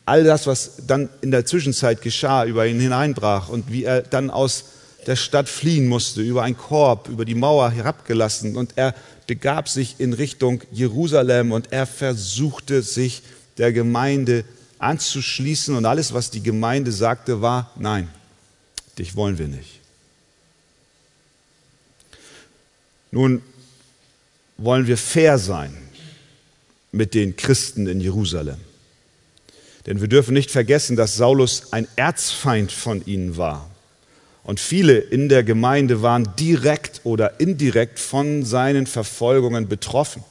all 0.04 0.24
das, 0.24 0.46
was 0.46 0.72
dann 0.86 1.08
in 1.22 1.30
der 1.30 1.46
Zwischenzeit 1.46 2.02
geschah, 2.02 2.44
über 2.44 2.66
ihn 2.66 2.80
hineinbrach 2.80 3.48
und 3.48 3.70
wie 3.70 3.84
er 3.84 4.02
dann 4.02 4.30
aus 4.30 4.64
der 5.06 5.16
Stadt 5.16 5.48
fliehen 5.48 5.88
musste, 5.88 6.22
über 6.22 6.42
einen 6.42 6.56
Korb, 6.56 7.08
über 7.08 7.24
die 7.24 7.34
Mauer 7.34 7.70
herabgelassen 7.70 8.56
und 8.56 8.74
er 8.76 8.94
begab 9.26 9.68
sich 9.68 9.96
in 9.98 10.12
Richtung 10.12 10.62
Jerusalem 10.70 11.52
und 11.52 11.72
er 11.72 11.86
versuchte 11.86 12.82
sich 12.82 13.22
der 13.58 13.72
Gemeinde 13.72 14.44
anzuschließen 14.78 15.74
und 15.76 15.86
alles, 15.86 16.12
was 16.12 16.30
die 16.30 16.42
Gemeinde 16.42 16.92
sagte, 16.92 17.40
war 17.40 17.70
nein 17.76 18.08
dich 18.98 19.16
wollen 19.16 19.38
wir 19.38 19.48
nicht. 19.48 19.80
Nun 23.10 23.42
wollen 24.56 24.86
wir 24.86 24.96
fair 24.96 25.38
sein 25.38 25.76
mit 26.92 27.14
den 27.14 27.36
Christen 27.36 27.86
in 27.86 28.00
Jerusalem. 28.00 28.58
Denn 29.86 30.00
wir 30.00 30.08
dürfen 30.08 30.34
nicht 30.34 30.50
vergessen, 30.50 30.96
dass 30.96 31.16
Saulus 31.16 31.72
ein 31.72 31.88
Erzfeind 31.96 32.70
von 32.70 33.04
ihnen 33.04 33.36
war. 33.36 33.68
Und 34.44 34.58
viele 34.58 34.98
in 34.98 35.28
der 35.28 35.44
Gemeinde 35.44 36.02
waren 36.02 36.34
direkt 36.36 37.00
oder 37.04 37.38
indirekt 37.40 37.98
von 37.98 38.44
seinen 38.44 38.86
Verfolgungen 38.86 39.68
betroffen. 39.68 40.24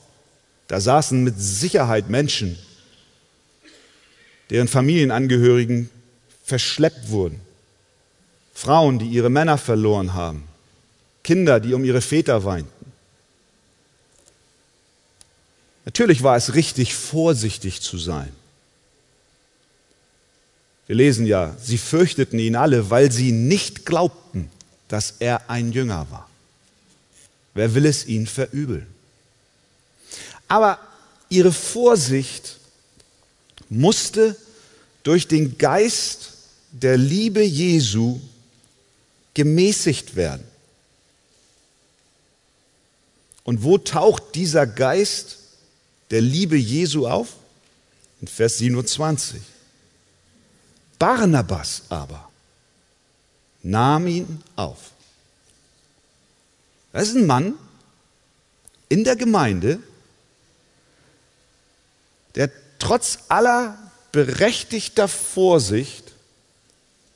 Da 0.68 0.82
saßen 0.82 1.24
mit 1.24 1.36
Sicherheit 1.38 2.10
Menschen, 2.10 2.58
deren 4.50 4.68
Familienangehörigen 4.68 5.90
verschleppt 6.44 7.10
wurden, 7.10 7.40
Frauen, 8.54 9.00
die 9.00 9.08
ihre 9.08 9.30
Männer 9.30 9.58
verloren 9.58 10.14
haben, 10.14 10.44
Kinder, 11.24 11.60
die 11.60 11.74
um 11.74 11.86
ihre 11.86 12.02
Väter 12.02 12.44
weinten. 12.44 12.92
Natürlich 15.86 16.22
war 16.22 16.36
es 16.36 16.54
richtig, 16.54 16.94
vorsichtig 16.94 17.82
zu 17.82 17.98
sein. 17.98 18.32
Wir 20.92 20.98
lesen 20.98 21.26
ja, 21.26 21.56
sie 21.58 21.78
fürchteten 21.78 22.38
ihn 22.38 22.58
alle, 22.58 22.90
weil 22.90 23.14
sie 23.14 23.32
nicht 23.32 23.86
glaubten, 23.86 24.52
dass 24.90 25.14
er 25.20 25.50
ein 25.50 25.72
Jünger 25.72 26.06
war. 26.12 26.30
Wer 27.54 27.74
will 27.74 27.86
es 27.86 28.06
ihnen 28.08 28.28
verübeln? 28.28 28.86
Aber 30.50 30.78
ihre 31.30 31.54
Vorsicht 31.54 32.58
musste 33.70 34.36
durch 35.04 35.30
den 35.30 35.58
Geist 35.58 36.34
der 36.74 36.98
Liebe 36.98 37.42
Jesu 37.42 38.20
gemäßigt 39.34 40.18
werden. 40.18 40.44
Und 43.46 43.64
wo 43.64 43.78
taucht 43.78 44.36
dieser 44.36 44.68
Geist 44.68 45.38
der 46.10 46.20
Liebe 46.20 46.58
Jesu 46.58 47.08
auf? 47.08 47.30
In 48.20 48.28
Vers 48.28 48.58
27. 48.58 49.42
Barnabas 51.02 51.82
aber 51.90 52.30
nahm 53.64 54.06
ihn 54.06 54.44
auf. 54.56 54.92
Das 56.94 57.08
ist 57.08 57.16
ein 57.16 57.26
Mann 57.26 57.56
in 58.88 59.04
der 59.04 59.16
Gemeinde, 59.16 59.80
der 62.36 62.52
trotz 62.78 63.18
aller 63.30 63.80
berechtigter 64.12 65.08
Vorsicht 65.08 66.12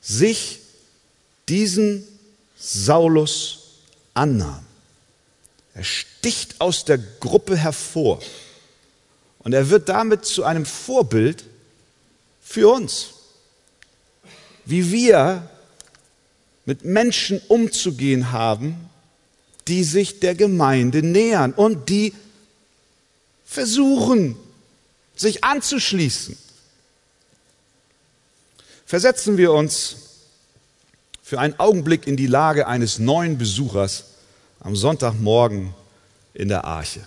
sich 0.00 0.62
diesen 1.48 2.08
Saulus 2.58 3.78
annahm. 4.14 4.66
Er 5.74 5.84
sticht 5.84 6.60
aus 6.60 6.84
der 6.84 6.98
Gruppe 6.98 7.56
hervor 7.56 8.20
und 9.38 9.52
er 9.52 9.70
wird 9.70 9.88
damit 9.88 10.24
zu 10.24 10.42
einem 10.42 10.66
Vorbild 10.66 11.44
für 12.42 12.68
uns, 12.68 13.10
wie 14.66 14.92
wir 14.92 15.48
mit 16.64 16.84
Menschen 16.84 17.40
umzugehen 17.48 18.32
haben, 18.32 18.90
die 19.68 19.84
sich 19.84 20.20
der 20.20 20.34
Gemeinde 20.34 21.02
nähern 21.02 21.52
und 21.52 21.88
die 21.88 22.12
versuchen, 23.44 24.36
sich 25.14 25.44
anzuschließen. 25.44 26.36
Versetzen 28.84 29.36
wir 29.36 29.52
uns 29.52 29.96
für 31.22 31.40
einen 31.40 31.58
Augenblick 31.58 32.06
in 32.06 32.16
die 32.16 32.26
Lage 32.26 32.66
eines 32.66 32.98
neuen 32.98 33.38
Besuchers 33.38 34.04
am 34.60 34.76
Sonntagmorgen 34.76 35.74
in 36.34 36.48
der 36.48 36.64
Arche. 36.64 37.06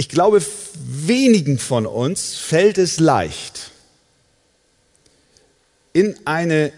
Ich 0.00 0.08
glaube, 0.08 0.42
wenigen 0.82 1.58
von 1.58 1.84
uns 1.84 2.34
fällt 2.34 2.78
es 2.78 3.00
leicht, 3.00 3.70
in 5.92 6.18
eine 6.24 6.72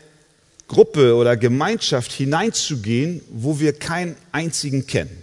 Gruppe 0.66 1.14
oder 1.14 1.36
Gemeinschaft 1.36 2.10
hineinzugehen, 2.10 3.22
wo 3.30 3.60
wir 3.60 3.74
keinen 3.74 4.16
einzigen 4.32 4.88
kennen. 4.88 5.22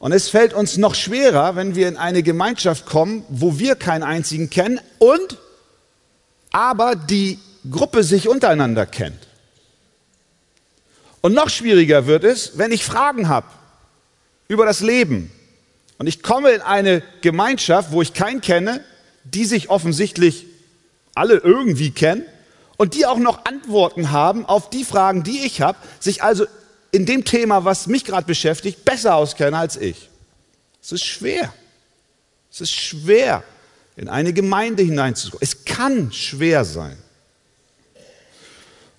Und 0.00 0.10
es 0.10 0.28
fällt 0.28 0.54
uns 0.54 0.76
noch 0.76 0.96
schwerer, 0.96 1.54
wenn 1.54 1.76
wir 1.76 1.86
in 1.86 1.96
eine 1.96 2.24
Gemeinschaft 2.24 2.84
kommen, 2.84 3.24
wo 3.28 3.60
wir 3.60 3.76
keinen 3.76 4.02
einzigen 4.02 4.50
kennen 4.50 4.80
und 4.98 5.38
aber 6.50 6.96
die 6.96 7.38
Gruppe 7.70 8.02
sich 8.02 8.26
untereinander 8.26 8.86
kennt. 8.86 9.28
Und 11.20 11.32
noch 11.32 11.48
schwieriger 11.48 12.08
wird 12.08 12.24
es, 12.24 12.58
wenn 12.58 12.72
ich 12.72 12.84
Fragen 12.84 13.28
habe 13.28 13.46
über 14.48 14.66
das 14.66 14.80
Leben 14.80 15.30
und 15.98 16.08
ich 16.08 16.22
komme 16.22 16.50
in 16.50 16.60
eine 16.62 17.02
Gemeinschaft, 17.20 17.92
wo 17.92 18.02
ich 18.02 18.12
keinen 18.12 18.40
kenne, 18.40 18.84
die 19.24 19.44
sich 19.44 19.70
offensichtlich 19.70 20.46
alle 21.14 21.34
irgendwie 21.34 21.92
kennen 21.92 22.24
und 22.76 22.94
die 22.94 23.06
auch 23.06 23.18
noch 23.18 23.44
Antworten 23.44 24.10
haben 24.10 24.44
auf 24.44 24.68
die 24.68 24.84
Fragen, 24.84 25.22
die 25.22 25.46
ich 25.46 25.60
habe, 25.60 25.78
sich 26.00 26.22
also 26.24 26.46
in 26.90 27.06
dem 27.06 27.24
Thema, 27.24 27.64
was 27.64 27.86
mich 27.86 28.04
gerade 28.04 28.26
beschäftigt, 28.26 28.84
besser 28.84 29.14
auskennen 29.14 29.54
als 29.54 29.76
ich. 29.76 30.10
Es 30.82 30.90
ist 30.90 31.04
schwer. 31.04 31.52
Es 32.50 32.60
ist 32.60 32.74
schwer, 32.74 33.44
in 33.96 34.08
eine 34.08 34.32
Gemeinde 34.32 34.82
hineinzukommen. 34.82 35.42
Es 35.42 35.64
kann 35.64 36.12
schwer 36.12 36.64
sein. 36.64 36.98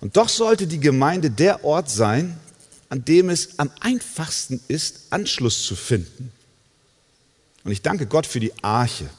Und 0.00 0.16
doch 0.16 0.28
sollte 0.28 0.66
die 0.66 0.80
Gemeinde 0.80 1.30
der 1.30 1.64
Ort 1.64 1.90
sein, 1.90 2.38
an 2.94 3.04
dem 3.04 3.28
es 3.28 3.58
am 3.58 3.72
einfachsten 3.80 4.60
ist, 4.68 5.06
Anschluss 5.10 5.66
zu 5.66 5.74
finden. 5.74 6.30
Und 7.64 7.72
ich 7.72 7.82
danke 7.82 8.06
Gott 8.06 8.24
für 8.24 8.38
die 8.38 8.52
Arche. 8.62 9.10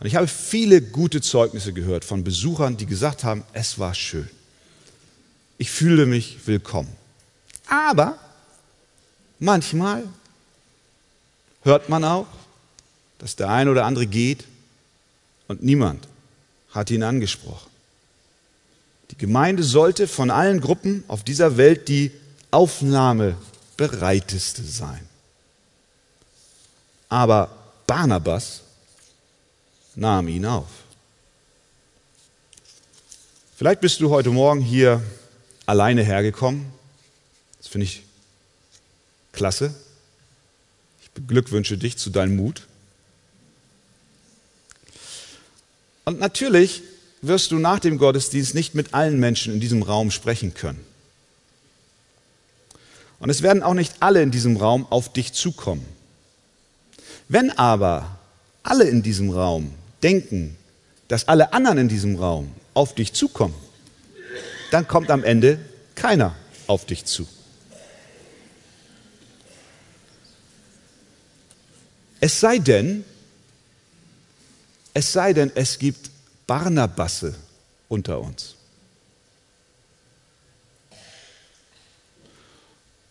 Und 0.00 0.08
ich 0.08 0.16
habe 0.16 0.26
viele 0.26 0.82
gute 0.82 1.20
Zeugnisse 1.20 1.72
gehört 1.72 2.04
von 2.04 2.24
Besuchern, 2.24 2.76
die 2.76 2.86
gesagt 2.86 3.22
haben, 3.22 3.44
es 3.52 3.78
war 3.78 3.94
schön. 3.94 4.28
Ich 5.58 5.70
fühle 5.70 6.06
mich 6.06 6.38
willkommen. 6.46 6.92
Aber 7.68 8.18
manchmal 9.38 10.02
hört 11.62 11.88
man 11.88 12.02
auch, 12.02 12.26
dass 13.18 13.36
der 13.36 13.48
eine 13.48 13.70
oder 13.70 13.84
andere 13.84 14.08
geht 14.08 14.44
und 15.46 15.62
niemand 15.62 16.08
hat 16.70 16.90
ihn 16.90 17.04
angesprochen. 17.04 17.70
Die 19.12 19.18
Gemeinde 19.18 19.62
sollte 19.62 20.08
von 20.08 20.32
allen 20.32 20.60
Gruppen 20.60 21.04
auf 21.06 21.22
dieser 21.22 21.56
Welt 21.56 21.86
die 21.86 22.10
aufnahmebereiteste 22.50 24.62
sein. 24.62 25.06
Aber 27.08 27.50
Barnabas 27.86 28.60
nahm 29.94 30.28
ihn 30.28 30.44
auf. 30.46 30.68
Vielleicht 33.56 33.80
bist 33.80 34.00
du 34.00 34.10
heute 34.10 34.30
Morgen 34.30 34.60
hier 34.60 35.02
alleine 35.66 36.02
hergekommen 36.02 36.72
das 37.60 37.68
finde 37.68 37.84
ich 37.84 38.02
klasse. 39.32 39.74
Ich 41.02 41.10
beglückwünsche 41.10 41.76
dich 41.76 41.98
zu 41.98 42.10
deinem 42.10 42.36
Mut. 42.36 42.66
Und 46.04 46.18
natürlich 46.18 46.82
wirst 47.20 47.52
du 47.52 47.58
nach 47.58 47.78
dem 47.78 47.98
Gottesdienst 47.98 48.54
nicht 48.54 48.74
mit 48.74 48.94
allen 48.94 49.20
Menschen 49.20 49.52
in 49.52 49.60
diesem 49.60 49.82
Raum 49.82 50.10
sprechen 50.10 50.54
können. 50.54 50.84
Und 53.20 53.30
es 53.30 53.42
werden 53.42 53.62
auch 53.62 53.74
nicht 53.74 53.94
alle 54.00 54.22
in 54.22 54.30
diesem 54.30 54.56
Raum 54.56 54.86
auf 54.90 55.12
dich 55.12 55.32
zukommen. 55.34 55.86
Wenn 57.28 57.50
aber 57.52 58.18
alle 58.62 58.84
in 58.84 59.02
diesem 59.02 59.30
Raum 59.30 59.72
denken, 60.02 60.56
dass 61.06 61.28
alle 61.28 61.52
anderen 61.52 61.78
in 61.78 61.88
diesem 61.88 62.16
Raum 62.16 62.50
auf 62.74 62.94
dich 62.94 63.12
zukommen, 63.12 63.54
dann 64.70 64.88
kommt 64.88 65.10
am 65.10 65.22
Ende 65.22 65.58
keiner 65.94 66.34
auf 66.66 66.86
dich 66.86 67.04
zu. 67.04 67.26
Es 72.20 72.40
sei 72.40 72.58
denn, 72.58 73.04
es 74.94 75.12
sei 75.12 75.32
denn, 75.32 75.50
es 75.54 75.78
gibt 75.78 76.10
Barnabasse 76.46 77.34
unter 77.88 78.20
uns. 78.20 78.56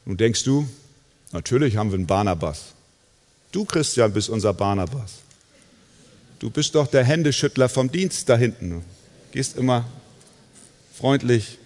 Nun 0.10 0.18
denkst 0.18 0.44
du, 0.44 0.68
natürlich 1.34 1.78
haben 1.78 1.92
wir 1.92 1.98
einen 2.00 2.08
Barnabas. 2.08 2.74
Du, 3.52 3.64
Christian, 3.64 4.12
bist 4.12 4.28
unser 4.28 4.56
Barnabas. 4.56 5.20
Du 6.40 6.50
bist 6.50 6.74
doch 6.74 6.88
der 6.88 7.04
Händeschüttler 7.04 7.70
vom 7.70 7.92
Dienst 7.92 8.28
da 8.28 8.36
hinten. 8.36 8.84
Gehst 9.32 9.56
immer 9.56 9.88
freundlich, 10.98 11.60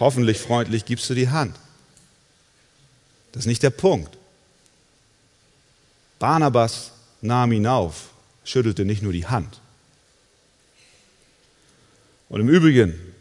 hoffentlich 0.00 0.38
freundlich, 0.38 0.86
gibst 0.86 1.08
du 1.08 1.14
die 1.14 1.28
Hand. 1.28 1.54
Das 3.30 3.44
ist 3.44 3.46
nicht 3.46 3.62
der 3.62 3.70
Punkt. 3.70 4.18
Barnabas 6.18 6.90
nahm 7.20 7.52
ihn 7.52 7.68
auf, 7.68 8.10
schüttelte 8.42 8.84
nicht 8.84 9.02
nur 9.02 9.12
die 9.12 9.28
Hand. 9.28 9.60
Und 12.28 12.40
im 12.40 12.48
Übrigen 12.48 13.11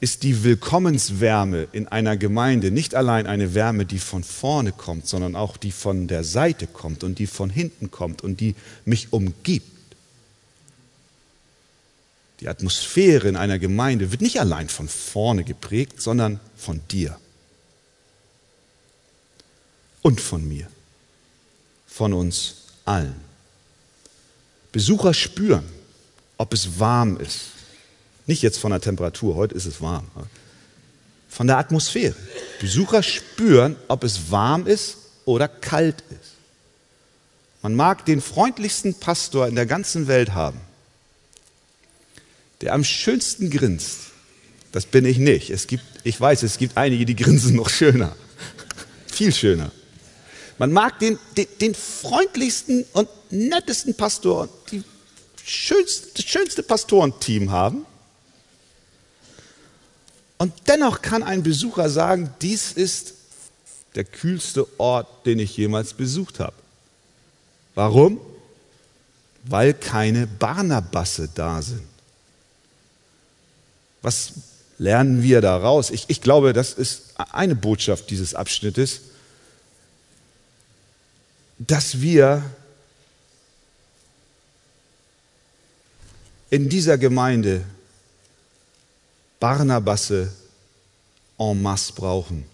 ist 0.00 0.22
die 0.22 0.44
Willkommenswärme 0.44 1.68
in 1.72 1.88
einer 1.88 2.16
Gemeinde 2.16 2.70
nicht 2.70 2.94
allein 2.94 3.26
eine 3.26 3.54
Wärme, 3.54 3.86
die 3.86 3.98
von 3.98 4.22
vorne 4.22 4.72
kommt, 4.72 5.06
sondern 5.06 5.34
auch 5.34 5.56
die 5.56 5.72
von 5.72 6.06
der 6.06 6.22
Seite 6.22 6.66
kommt 6.66 7.02
und 7.02 7.18
die 7.18 7.26
von 7.26 7.48
hinten 7.48 7.90
kommt 7.90 8.22
und 8.22 8.40
die 8.40 8.54
mich 8.84 9.12
umgibt. 9.12 9.70
Die 12.40 12.48
Atmosphäre 12.48 13.28
in 13.28 13.36
einer 13.36 13.58
Gemeinde 13.58 14.12
wird 14.12 14.20
nicht 14.20 14.38
allein 14.38 14.68
von 14.68 14.88
vorne 14.88 15.44
geprägt, 15.44 16.02
sondern 16.02 16.40
von 16.56 16.82
dir 16.90 17.18
und 20.02 20.20
von 20.20 20.46
mir 20.46 20.68
von 21.96 22.12
uns 22.12 22.56
allen. 22.84 23.18
Besucher 24.70 25.14
spüren, 25.14 25.64
ob 26.36 26.52
es 26.52 26.78
warm 26.78 27.16
ist. 27.16 27.55
Nicht 28.26 28.42
jetzt 28.42 28.58
von 28.58 28.72
der 28.72 28.80
Temperatur, 28.80 29.36
heute 29.36 29.54
ist 29.54 29.66
es 29.66 29.80
warm. 29.80 30.06
Von 31.28 31.46
der 31.46 31.58
Atmosphäre. 31.58 32.14
Besucher 32.60 33.02
spüren, 33.02 33.76
ob 33.88 34.04
es 34.04 34.30
warm 34.30 34.66
ist 34.66 34.96
oder 35.24 35.48
kalt 35.48 36.02
ist. 36.10 36.32
Man 37.62 37.74
mag 37.74 38.04
den 38.04 38.20
freundlichsten 38.20 38.94
Pastor 38.94 39.46
in 39.48 39.54
der 39.54 39.66
ganzen 39.66 40.06
Welt 40.06 40.34
haben, 40.34 40.60
der 42.60 42.74
am 42.74 42.84
schönsten 42.84 43.50
grinst. 43.50 43.98
Das 44.72 44.86
bin 44.86 45.04
ich 45.04 45.18
nicht. 45.18 45.50
Es 45.50 45.66
gibt, 45.66 45.84
ich 46.04 46.20
weiß, 46.20 46.42
es 46.42 46.58
gibt 46.58 46.76
einige, 46.76 47.06
die 47.06 47.16
grinsen 47.16 47.56
noch 47.56 47.68
schöner. 47.68 48.14
Viel 49.06 49.32
schöner. 49.32 49.70
Man 50.58 50.72
mag 50.72 50.98
den, 50.98 51.18
den, 51.36 51.46
den 51.60 51.74
freundlichsten 51.74 52.84
und 52.92 53.08
nettesten 53.30 53.94
Pastor, 53.94 54.48
die 54.70 54.82
schönste, 55.44 56.08
das 56.14 56.24
schönste 56.24 56.62
Pastorenteam 56.62 57.50
haben. 57.50 57.84
Und 60.38 60.52
dennoch 60.66 61.02
kann 61.02 61.22
ein 61.22 61.42
Besucher 61.42 61.88
sagen, 61.88 62.30
dies 62.42 62.72
ist 62.72 63.14
der 63.94 64.04
kühlste 64.04 64.66
Ort, 64.78 65.26
den 65.26 65.38
ich 65.38 65.56
jemals 65.56 65.94
besucht 65.94 66.40
habe. 66.40 66.56
Warum? 67.74 68.20
Weil 69.44 69.72
keine 69.74 70.26
Barnabasse 70.26 71.30
da 71.34 71.62
sind. 71.62 71.86
Was 74.02 74.32
lernen 74.78 75.22
wir 75.22 75.40
daraus? 75.40 75.90
Ich, 75.90 76.04
ich 76.08 76.20
glaube, 76.20 76.52
das 76.52 76.74
ist 76.74 77.14
eine 77.32 77.56
Botschaft 77.56 78.10
dieses 78.10 78.34
Abschnittes, 78.34 79.00
dass 81.58 82.00
wir 82.00 82.42
in 86.50 86.68
dieser 86.68 86.98
Gemeinde 86.98 87.64
Barnabasse 89.40 90.32
en 91.38 91.62
masse 91.62 91.92
brauchen. 91.92 92.44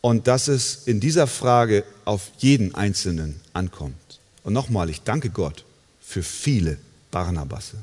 Und 0.00 0.26
dass 0.26 0.48
es 0.48 0.86
in 0.86 1.00
dieser 1.00 1.26
Frage 1.26 1.84
auf 2.04 2.30
jeden 2.38 2.74
Einzelnen 2.74 3.40
ankommt. 3.52 4.20
Und 4.44 4.52
nochmal, 4.52 4.90
ich 4.90 5.02
danke 5.02 5.30
Gott 5.30 5.64
für 6.00 6.22
viele 6.22 6.78
Barnabasse. 7.10 7.76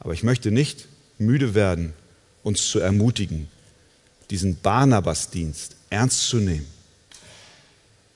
Aber 0.00 0.12
ich 0.12 0.22
möchte 0.22 0.50
nicht 0.50 0.86
müde 1.18 1.54
werden, 1.54 1.94
uns 2.42 2.68
zu 2.68 2.78
ermutigen, 2.78 3.48
diesen 4.30 4.60
Barnabas-Dienst 4.60 5.76
ernst 5.88 6.28
zu 6.28 6.36
nehmen. 6.36 6.66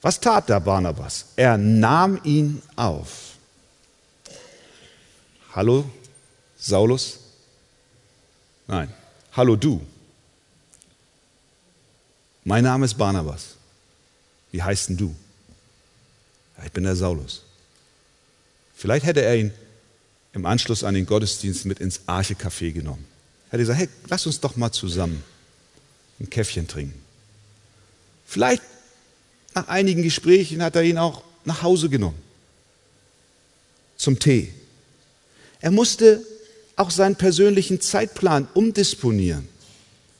Was 0.03 0.21
tat 0.21 0.49
der 0.49 0.61
Barnabas? 0.61 1.27
Er 1.37 1.57
nahm 1.57 2.21
ihn 2.25 2.63
auf. 2.77 3.35
Hallo, 5.55 5.85
Saulus? 6.59 7.19
Nein, 8.69 8.93
hallo 9.33 9.57
du. 9.57 9.81
Mein 12.45 12.65
Name 12.65 12.85
ist 12.85 12.95
Barnabas. 12.99 13.57
Wie 14.53 14.63
heißt 14.63 14.91
denn 14.91 14.97
du? 14.99 15.17
Ja, 16.57 16.65
ich 16.65 16.73
bin 16.73 16.85
der 16.85 16.95
Saulus. 16.95 17.43
Vielleicht 18.77 19.07
hätte 19.07 19.23
er 19.23 19.37
ihn 19.37 19.53
im 20.35 20.45
Anschluss 20.45 20.85
an 20.85 20.95
den 20.95 21.07
Gottesdienst 21.07 21.65
mit 21.65 21.81
ins 21.81 22.03
Arche-Café 22.07 22.73
genommen. 22.73 23.07
Er 23.49 23.53
hätte 23.53 23.63
gesagt, 23.63 23.79
hey, 23.79 23.89
lass 24.09 24.27
uns 24.27 24.41
doch 24.41 24.57
mal 24.57 24.71
zusammen 24.71 25.25
ein 26.21 26.29
Käffchen 26.29 26.69
trinken. 26.69 27.03
Vielleicht 28.27 28.63
nach 29.55 29.69
einigen 29.69 30.03
Gesprächen 30.03 30.63
hat 30.63 30.77
er 30.77 30.83
ihn 30.83 30.99
auch 30.99 31.23
nach 31.47 31.63
Hause 31.63 31.89
genommen. 31.89 32.21
Zum 33.97 34.19
Tee. 34.19 34.53
Er 35.61 35.71
musste 35.71 36.23
auch 36.79 36.91
seinen 36.91 37.17
persönlichen 37.17 37.81
Zeitplan 37.81 38.49
umdisponieren. 38.55 39.49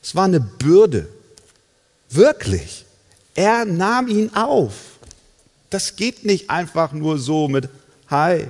Es 0.01 0.15
war 0.15 0.25
eine 0.25 0.39
Bürde. 0.39 1.07
Wirklich. 2.09 2.85
Er 3.35 3.65
nahm 3.65 4.07
ihn 4.07 4.31
auf. 4.33 4.73
Das 5.69 5.95
geht 5.95 6.25
nicht 6.25 6.49
einfach 6.49 6.93
nur 6.93 7.19
so 7.19 7.47
mit 7.47 7.69
Hi 8.07 8.47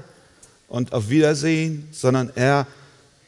und 0.67 0.93
auf 0.93 1.09
Wiedersehen, 1.09 1.87
sondern 1.91 2.31
er 2.35 2.65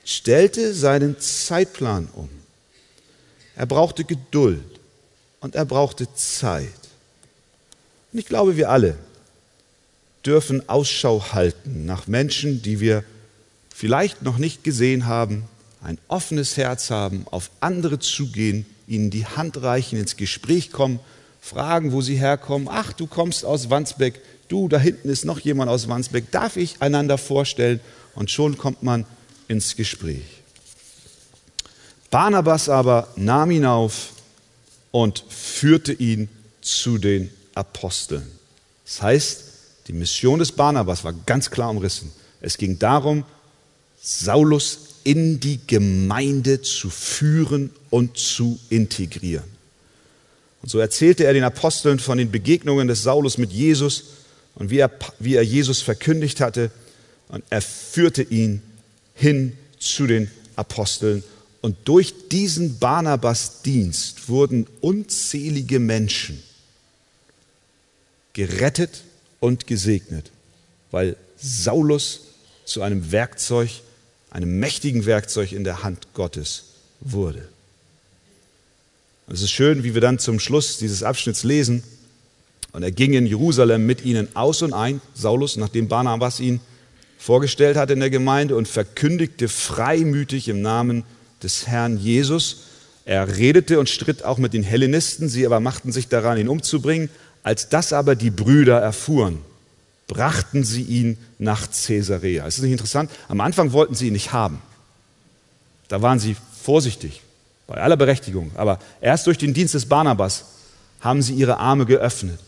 stellte 0.05 0.73
seinen 0.73 1.19
Zeitplan 1.19 2.07
um. 2.13 2.29
Er 3.55 3.65
brauchte 3.65 4.03
Geduld 4.03 4.63
und 5.41 5.55
er 5.55 5.65
brauchte 5.65 6.13
Zeit. 6.15 6.67
Und 8.11 8.19
ich 8.19 8.25
glaube, 8.25 8.57
wir 8.57 8.69
alle 8.69 8.97
dürfen 10.25 10.67
Ausschau 10.69 11.33
halten 11.33 11.85
nach 11.85 12.07
Menschen, 12.07 12.61
die 12.61 12.79
wir 12.79 13.03
vielleicht 13.73 14.21
noch 14.21 14.37
nicht 14.37 14.63
gesehen 14.63 15.05
haben, 15.05 15.45
ein 15.81 15.97
offenes 16.07 16.57
Herz 16.57 16.91
haben, 16.91 17.25
auf 17.31 17.49
andere 17.59 17.99
zugehen, 17.99 18.65
ihnen 18.87 19.09
die 19.09 19.25
Hand 19.25 19.61
reichen, 19.61 19.97
ins 19.97 20.17
Gespräch 20.17 20.71
kommen, 20.71 20.99
fragen, 21.39 21.91
wo 21.91 22.01
sie 22.01 22.17
herkommen. 22.17 22.67
Ach, 22.69 22.93
du 22.93 23.07
kommst 23.07 23.43
aus 23.45 23.69
Wandsbeck, 23.69 24.21
du, 24.47 24.67
da 24.67 24.77
hinten 24.77 25.09
ist 25.09 25.25
noch 25.25 25.39
jemand 25.39 25.71
aus 25.71 25.87
Wandsbeck, 25.87 26.29
darf 26.31 26.57
ich 26.57 26.81
einander 26.81 27.17
vorstellen? 27.17 27.79
Und 28.13 28.29
schon 28.29 28.57
kommt 28.57 28.83
man 28.83 29.05
ins 29.47 29.75
Gespräch. 29.75 30.41
Barnabas 32.11 32.67
aber 32.67 33.07
nahm 33.15 33.51
ihn 33.51 33.65
auf 33.65 34.09
und 34.91 35.23
führte 35.29 35.93
ihn 35.93 36.29
zu 36.59 36.97
den 36.97 37.31
Aposteln. 37.55 38.29
Das 38.85 39.01
heißt, 39.01 39.43
die 39.87 39.93
Mission 39.93 40.39
des 40.39 40.51
Barnabas 40.51 41.03
war 41.03 41.13
ganz 41.25 41.49
klar 41.49 41.69
umrissen. 41.69 42.11
Es 42.41 42.57
ging 42.57 42.77
darum, 42.77 43.23
Saulus 44.01 44.79
in 45.03 45.39
die 45.39 45.59
Gemeinde 45.65 46.61
zu 46.61 46.89
führen 46.89 47.71
und 47.89 48.17
zu 48.17 48.59
integrieren. 48.69 49.45
Und 50.61 50.69
so 50.69 50.79
erzählte 50.79 51.25
er 51.25 51.33
den 51.33 51.43
Aposteln 51.43 51.99
von 51.99 52.17
den 52.17 52.31
Begegnungen 52.31 52.87
des 52.87 53.03
Saulus 53.03 53.37
mit 53.37 53.51
Jesus 53.51 54.05
und 54.55 54.69
wie 54.69 54.77
er, 54.77 54.91
wie 55.19 55.35
er 55.35 55.43
Jesus 55.43 55.81
verkündigt 55.81 56.41
hatte. 56.41 56.71
Und 57.29 57.43
er 57.49 57.61
führte 57.61 58.23
ihn 58.23 58.61
hin 59.15 59.57
zu 59.79 60.05
den 60.07 60.29
Aposteln. 60.55 61.23
Und 61.61 61.77
durch 61.85 62.13
diesen 62.29 62.79
Barnabas-Dienst 62.79 64.29
wurden 64.29 64.67
unzählige 64.81 65.79
Menschen 65.79 66.41
gerettet 68.33 69.03
und 69.39 69.67
gesegnet, 69.67 70.31
weil 70.89 71.17
Saulus 71.37 72.21
zu 72.65 72.81
einem 72.81 73.11
Werkzeug 73.11 73.69
einem 74.31 74.59
mächtigen 74.59 75.05
Werkzeug 75.05 75.51
in 75.51 75.63
der 75.63 75.83
Hand 75.83 76.13
Gottes 76.13 76.63
wurde. 77.01 77.47
Und 79.27 79.35
es 79.35 79.43
ist 79.43 79.51
schön, 79.51 79.83
wie 79.83 79.93
wir 79.93 80.01
dann 80.01 80.19
zum 80.19 80.39
Schluss 80.39 80.77
dieses 80.77 81.03
Abschnitts 81.03 81.43
lesen. 81.43 81.83
Und 82.71 82.83
er 82.83 82.91
ging 82.91 83.13
in 83.13 83.25
Jerusalem 83.25 83.85
mit 83.85 84.03
ihnen 84.03 84.35
aus 84.35 84.61
und 84.61 84.73
ein, 84.73 85.01
Saulus, 85.13 85.57
nachdem 85.57 85.87
Barnabas 85.87 86.39
ihn 86.39 86.61
vorgestellt 87.17 87.77
hat 87.77 87.91
in 87.91 87.99
der 87.99 88.09
Gemeinde 88.09 88.55
und 88.55 88.67
verkündigte 88.67 89.47
freimütig 89.47 90.47
im 90.47 90.61
Namen 90.61 91.03
des 91.43 91.67
Herrn 91.67 91.97
Jesus. 91.97 92.63
Er 93.05 93.37
redete 93.37 93.79
und 93.79 93.89
stritt 93.89 94.23
auch 94.23 94.37
mit 94.37 94.53
den 94.53 94.63
Hellenisten, 94.63 95.27
sie 95.27 95.45
aber 95.45 95.59
machten 95.59 95.91
sich 95.91 96.07
daran, 96.07 96.37
ihn 96.37 96.47
umzubringen. 96.47 97.09
Als 97.43 97.69
das 97.69 97.93
aber 97.93 98.15
die 98.15 98.31
Brüder 98.31 98.79
erfuhren, 98.79 99.39
brachten 100.11 100.65
sie 100.65 100.81
ihn 100.81 101.17
nach 101.39 101.69
Caesarea. 101.71 102.45
Es 102.45 102.57
ist 102.57 102.63
nicht 102.63 102.73
interessant, 102.73 103.09
am 103.29 103.39
Anfang 103.39 103.71
wollten 103.71 103.95
sie 103.95 104.07
ihn 104.07 104.13
nicht 104.13 104.33
haben. 104.33 104.61
Da 105.87 106.01
waren 106.01 106.19
sie 106.19 106.35
vorsichtig, 106.61 107.21
bei 107.65 107.75
aller 107.75 107.95
Berechtigung. 107.95 108.51
Aber 108.55 108.79
erst 108.99 109.27
durch 109.27 109.37
den 109.37 109.53
Dienst 109.53 109.73
des 109.73 109.85
Barnabas 109.85 110.43
haben 110.99 111.21
sie 111.21 111.33
ihre 111.33 111.59
Arme 111.59 111.85
geöffnet. 111.85 112.39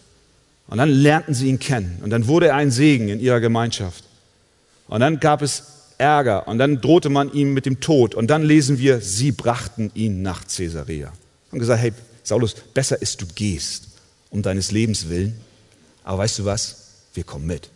Und 0.67 0.79
dann 0.79 0.89
lernten 0.89 1.33
sie 1.33 1.47
ihn 1.47 1.57
kennen. 1.57 1.99
Und 2.03 2.09
dann 2.09 2.27
wurde 2.27 2.47
er 2.47 2.55
ein 2.57 2.69
Segen 2.69 3.07
in 3.07 3.21
ihrer 3.21 3.39
Gemeinschaft. 3.39 4.03
Und 4.89 4.99
dann 4.99 5.21
gab 5.21 5.41
es 5.41 5.63
Ärger. 5.97 6.49
Und 6.49 6.57
dann 6.57 6.81
drohte 6.81 7.07
man 7.07 7.31
ihm 7.31 7.53
mit 7.53 7.65
dem 7.65 7.79
Tod. 7.79 8.13
Und 8.13 8.27
dann 8.27 8.43
lesen 8.43 8.77
wir, 8.77 8.99
sie 8.99 9.31
brachten 9.31 9.89
ihn 9.95 10.21
nach 10.21 10.43
Caesarea. 10.53 11.13
Und 11.51 11.59
gesagt, 11.59 11.81
hey, 11.81 11.93
Saulus, 12.23 12.55
besser 12.73 13.01
ist, 13.01 13.21
du 13.21 13.25
gehst 13.33 13.87
um 14.31 14.41
deines 14.41 14.71
Lebens 14.71 15.07
willen. 15.07 15.39
Aber 16.03 16.17
weißt 16.17 16.39
du 16.39 16.45
was? 16.45 16.82
Wir 17.13 17.23
kommen 17.23 17.45
mit. 17.45 17.69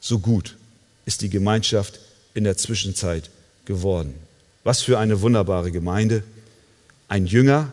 So 0.00 0.18
gut 0.18 0.56
ist 1.04 1.22
die 1.22 1.30
Gemeinschaft 1.30 2.00
in 2.34 2.44
der 2.44 2.56
Zwischenzeit 2.56 3.30
geworden. 3.64 4.14
Was 4.64 4.82
für 4.82 4.98
eine 4.98 5.20
wunderbare 5.20 5.70
Gemeinde. 5.70 6.22
Ein 7.08 7.26
Jünger, 7.26 7.72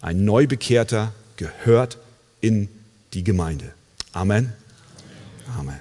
ein 0.00 0.24
Neubekehrter 0.24 1.12
gehört 1.36 1.98
in 2.40 2.68
die 3.12 3.24
Gemeinde. 3.24 3.72
Amen. 4.12 4.52
Amen. 5.58 5.80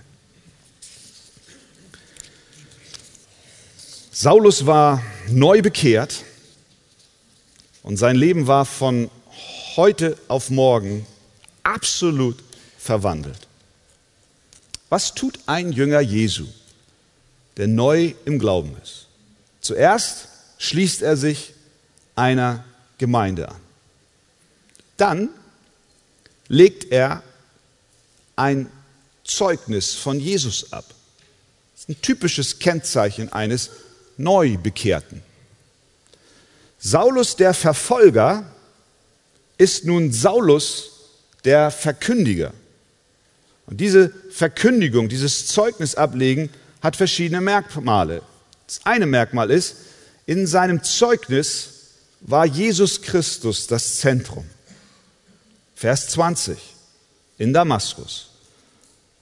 Saulus 4.12 4.65
war 4.65 5.01
neu 5.29 5.62
bekehrt 5.62 6.25
und 7.84 7.97
sein 7.97 8.15
Leben 8.15 8.47
war 8.47 8.65
von 8.65 9.10
heute 9.75 10.17
auf 10.27 10.49
morgen 10.49 11.05
absolut 11.63 12.38
verwandelt. 12.77 13.49
Was 14.89 15.13
tut 15.13 15.39
ein 15.45 15.71
Jünger 15.71 16.02
Jesu, 16.02 16.45
der 17.58 17.67
neu 17.67 18.13
im 18.25 18.39
Glauben 18.39 18.75
ist? 18.84 19.08
Zuerst 19.62 20.28
schließt 20.58 21.02
er 21.02 21.15
sich 21.15 21.54
einer 22.15 22.63
Gemeinde 22.97 23.49
an. 23.49 23.62
Dann 24.97 25.30
legt 26.47 26.91
er 26.91 27.23
ein 28.36 28.69
Zeugnis 29.23 29.93
von 29.93 30.19
Jesus 30.19 30.73
ab. 30.73 30.86
Das 31.73 31.82
ist 31.82 31.89
ein 31.89 32.02
typisches 32.02 32.60
Kennzeichen 32.60 33.32
eines 33.32 33.69
Neubekehrten. 34.17 35.21
Saulus 36.80 37.36
der 37.36 37.54
Verfolger 37.54 38.45
ist 39.58 39.86
nun 39.86 40.12
Saulus 40.12 40.91
der 41.43 41.71
Verkündiger. 41.71 42.54
Und 43.69 43.79
diese 43.79 44.10
Verkündigung, 44.32 45.10
dieses 45.10 45.45
Zeugnisablegen 45.45 46.49
hat 46.82 46.95
verschiedene 46.95 47.39
Merkmale. 47.39 48.23
Das 48.65 48.82
eine 48.84 49.05
Merkmal 49.05 49.51
ist, 49.51 49.75
in 50.25 50.47
seinem 50.47 50.84
Zeugnis 50.84 51.69
war 52.21 52.45
Jesus 52.45 53.03
Christus 53.03 53.67
das 53.67 53.99
Zentrum. 53.99 54.45
Vers 55.75 56.08
20 56.10 56.58
in 57.38 57.53
Damaskus. 57.53 58.32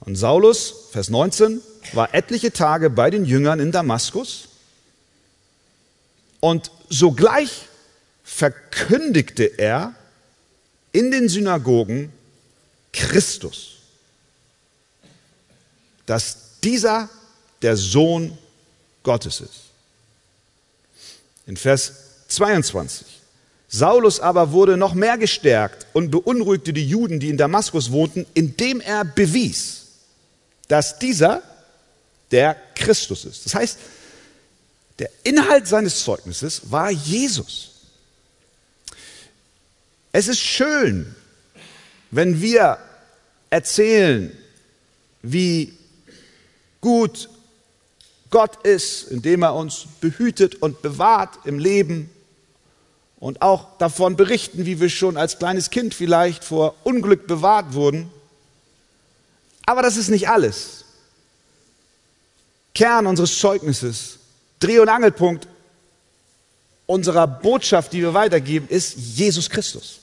Und 0.00 0.16
Saulus, 0.16 0.72
Vers 0.92 1.10
19, 1.10 1.60
war 1.92 2.14
etliche 2.14 2.52
Tage 2.52 2.88
bei 2.88 3.10
den 3.10 3.26
Jüngern 3.26 3.60
in 3.60 3.70
Damaskus 3.70 4.48
und 6.40 6.70
sogleich 6.88 7.68
verkündigte 8.24 9.44
er 9.44 9.94
in 10.92 11.10
den 11.10 11.28
Synagogen 11.28 12.12
Christus, 12.92 13.77
dass 16.08 16.58
dieser 16.64 17.10
der 17.60 17.76
Sohn 17.76 18.36
Gottes 19.02 19.42
ist. 19.42 19.60
In 21.46 21.56
Vers 21.56 21.92
22. 22.28 23.06
Saulus 23.68 24.18
aber 24.18 24.52
wurde 24.52 24.78
noch 24.78 24.94
mehr 24.94 25.18
gestärkt 25.18 25.86
und 25.92 26.10
beunruhigte 26.10 26.72
die 26.72 26.88
Juden, 26.88 27.20
die 27.20 27.28
in 27.28 27.36
Damaskus 27.36 27.92
wohnten, 27.92 28.24
indem 28.32 28.80
er 28.80 29.04
bewies, 29.04 29.82
dass 30.66 30.98
dieser 30.98 31.42
der 32.30 32.56
Christus 32.74 33.26
ist. 33.26 33.44
Das 33.44 33.54
heißt, 33.54 33.78
der 34.98 35.10
Inhalt 35.24 35.66
seines 35.66 36.02
Zeugnisses 36.02 36.70
war 36.70 36.90
Jesus. 36.90 37.72
Es 40.12 40.26
ist 40.26 40.40
schön, 40.40 41.14
wenn 42.10 42.40
wir 42.40 42.78
erzählen, 43.50 44.34
wie 45.20 45.77
gut 46.80 47.28
Gott 48.30 48.64
ist, 48.66 49.04
indem 49.04 49.42
er 49.42 49.54
uns 49.54 49.86
behütet 50.00 50.56
und 50.56 50.82
bewahrt 50.82 51.38
im 51.44 51.58
Leben 51.58 52.10
und 53.20 53.42
auch 53.42 53.78
davon 53.78 54.16
berichten, 54.16 54.66
wie 54.66 54.80
wir 54.80 54.90
schon 54.90 55.16
als 55.16 55.38
kleines 55.38 55.70
Kind 55.70 55.94
vielleicht 55.94 56.44
vor 56.44 56.74
Unglück 56.84 57.26
bewahrt 57.26 57.72
wurden. 57.74 58.10
Aber 59.66 59.82
das 59.82 59.96
ist 59.96 60.08
nicht 60.08 60.28
alles. 60.28 60.84
Kern 62.74 63.06
unseres 63.06 63.38
Zeugnisses, 63.38 64.18
Dreh- 64.60 64.78
und 64.78 64.88
Angelpunkt 64.88 65.48
unserer 66.86 67.26
Botschaft, 67.26 67.92
die 67.92 68.00
wir 68.00 68.14
weitergeben, 68.14 68.66
ist 68.68 68.96
Jesus 68.96 69.48
Christus, 69.50 70.00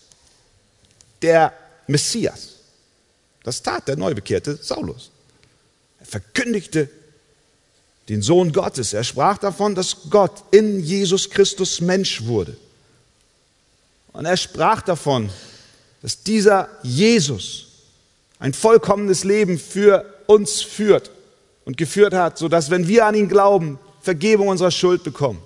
der 1.22 1.52
Messias. 1.88 2.50
Das 3.44 3.62
tat 3.62 3.88
der 3.88 3.96
neubekehrte 3.96 4.56
Saulus. 4.58 5.12
Er 6.06 6.22
verkündigte 6.22 6.90
den 8.10 8.22
Sohn 8.22 8.52
Gottes. 8.52 8.94
Er 8.94 9.04
sprach 9.04 9.38
davon, 9.38 9.74
dass 9.76 10.10
Gott 10.10 10.44
in 10.52 10.80
Jesus 10.80 11.30
Christus 11.30 11.82
Mensch 11.82 12.26
wurde. 12.26 12.56
Und 14.14 14.26
er 14.26 14.38
sprach 14.38 14.82
davon, 14.82 15.30
dass 16.02 16.22
dieser 16.22 16.70
Jesus 16.84 17.68
ein 18.40 18.54
vollkommenes 18.54 19.24
Leben 19.24 19.58
für 19.58 20.06
uns 20.28 20.62
führt 20.62 21.10
und 21.66 21.78
geführt 21.78 22.14
hat, 22.14 22.38
sodass, 22.38 22.70
wenn 22.70 22.88
wir 22.88 23.06
an 23.06 23.16
ihn 23.16 23.28
glauben, 23.28 23.80
Vergebung 24.02 24.50
unserer 24.50 24.72
Schuld 24.72 25.04
bekommen. 25.04 25.42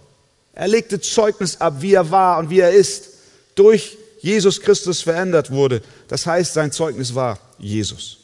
Er 0.54 0.67
legte 0.67 1.00
Zeugnis 1.00 1.62
ab, 1.62 1.76
wie 1.80 1.93
er 1.93 2.12
war 2.12 2.39
und 2.39 2.50
wie 2.50 2.60
er 2.60 2.72
ist, 2.72 3.10
durch 3.56 3.98
Jesus 4.19 4.60
Christus 4.60 5.02
verändert 5.02 5.50
wurde. 5.50 5.82
Das 6.10 6.26
heißt, 6.26 6.54
sein 6.54 6.74
Zeugnis 6.74 7.15
war 7.15 7.39
Jesus. 7.58 8.18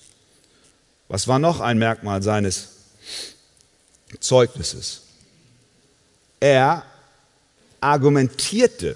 Was 1.08 1.28
war 1.28 1.40
noch 1.40 1.60
ein 1.60 1.78
Merkmal 1.78 2.22
seines 2.24 2.70
Zeugnisses? 4.20 5.02
Er 6.40 6.84
argumentierte, 7.80 8.96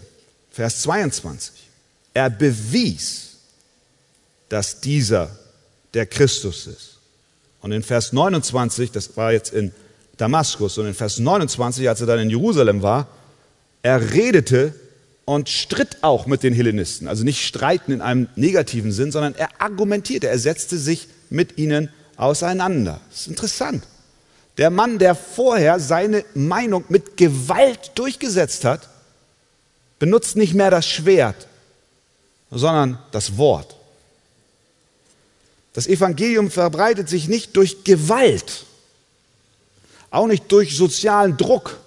Vers 0.52 0.82
22, 0.82 1.54
er 2.14 2.30
bewies, 2.30 3.38
dass 4.50 4.82
dieser 4.82 5.30
der 5.94 6.06
Christus 6.06 6.68
ist. 6.68 6.98
Und 7.62 7.72
in 7.72 7.84
Vers 7.84 8.14
29, 8.14 8.92
das 8.92 9.16
war 9.16 9.32
jetzt 9.32 9.54
in 9.54 9.72
Damaskus, 10.18 10.78
und 10.78 10.88
in 10.88 10.94
Vers 10.94 11.20
29, 11.20 11.88
als 11.88 12.02
er 12.02 12.08
dann 12.08 12.20
in 12.20 12.30
Jerusalem 12.30 12.82
war, 12.82 13.08
er 13.82 14.12
redete 14.12 14.74
und 15.26 15.48
stritt 15.48 15.98
auch 16.02 16.26
mit 16.26 16.44
den 16.44 16.54
Hellenisten. 16.54 17.08
Also 17.08 17.24
nicht 17.24 17.46
streiten 17.46 17.92
in 17.92 18.02
einem 18.02 18.28
negativen 18.36 18.92
Sinn, 18.92 19.12
sondern 19.12 19.36
er 19.36 19.50
argumentierte, 19.60 20.28
er 20.28 20.40
setzte 20.40 20.78
sich 20.78 21.08
mit 21.30 21.58
ihnen 21.58 21.90
auseinander. 22.20 23.00
Das 23.10 23.22
ist 23.22 23.28
interessant. 23.28 23.84
Der 24.58 24.70
Mann, 24.70 25.00
der 25.00 25.16
vorher 25.16 25.80
seine 25.80 26.26
Meinung 26.34 26.84
mit 26.90 27.16
Gewalt 27.18 27.92
durchgesetzt 27.96 28.66
hat, 28.66 28.90
benutzt 30.00 30.36
nicht 30.36 30.54
mehr 30.54 30.70
das 30.70 30.86
Schwert, 30.86 31.48
sondern 32.52 33.00
das 33.12 33.38
Wort. 33.38 33.76
Das 35.74 35.88
Evangelium 35.88 36.52
verbreitet 36.52 37.08
sich 37.08 37.30
nicht 37.30 37.56
durch 37.56 37.86
Gewalt, 37.86 38.66
auch 40.12 40.28
nicht 40.28 40.52
durch 40.52 40.76
sozialen 40.76 41.38
Druck, 41.38 41.80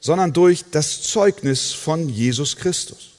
sondern 0.00 0.32
durch 0.32 0.64
das 0.70 1.02
Zeugnis 1.02 1.72
von 1.72 2.08
Jesus 2.08 2.56
Christus. 2.56 3.10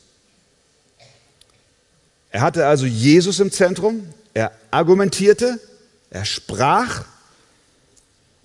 Er 2.32 2.42
hatte 2.42 2.66
also 2.66 2.86
Jesus 2.86 3.40
im 3.40 3.52
Zentrum, 3.52 4.12
er 4.38 4.52
argumentierte, 4.70 5.60
er 6.12 6.24
sprach 6.24 7.06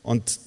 und 0.02 0.38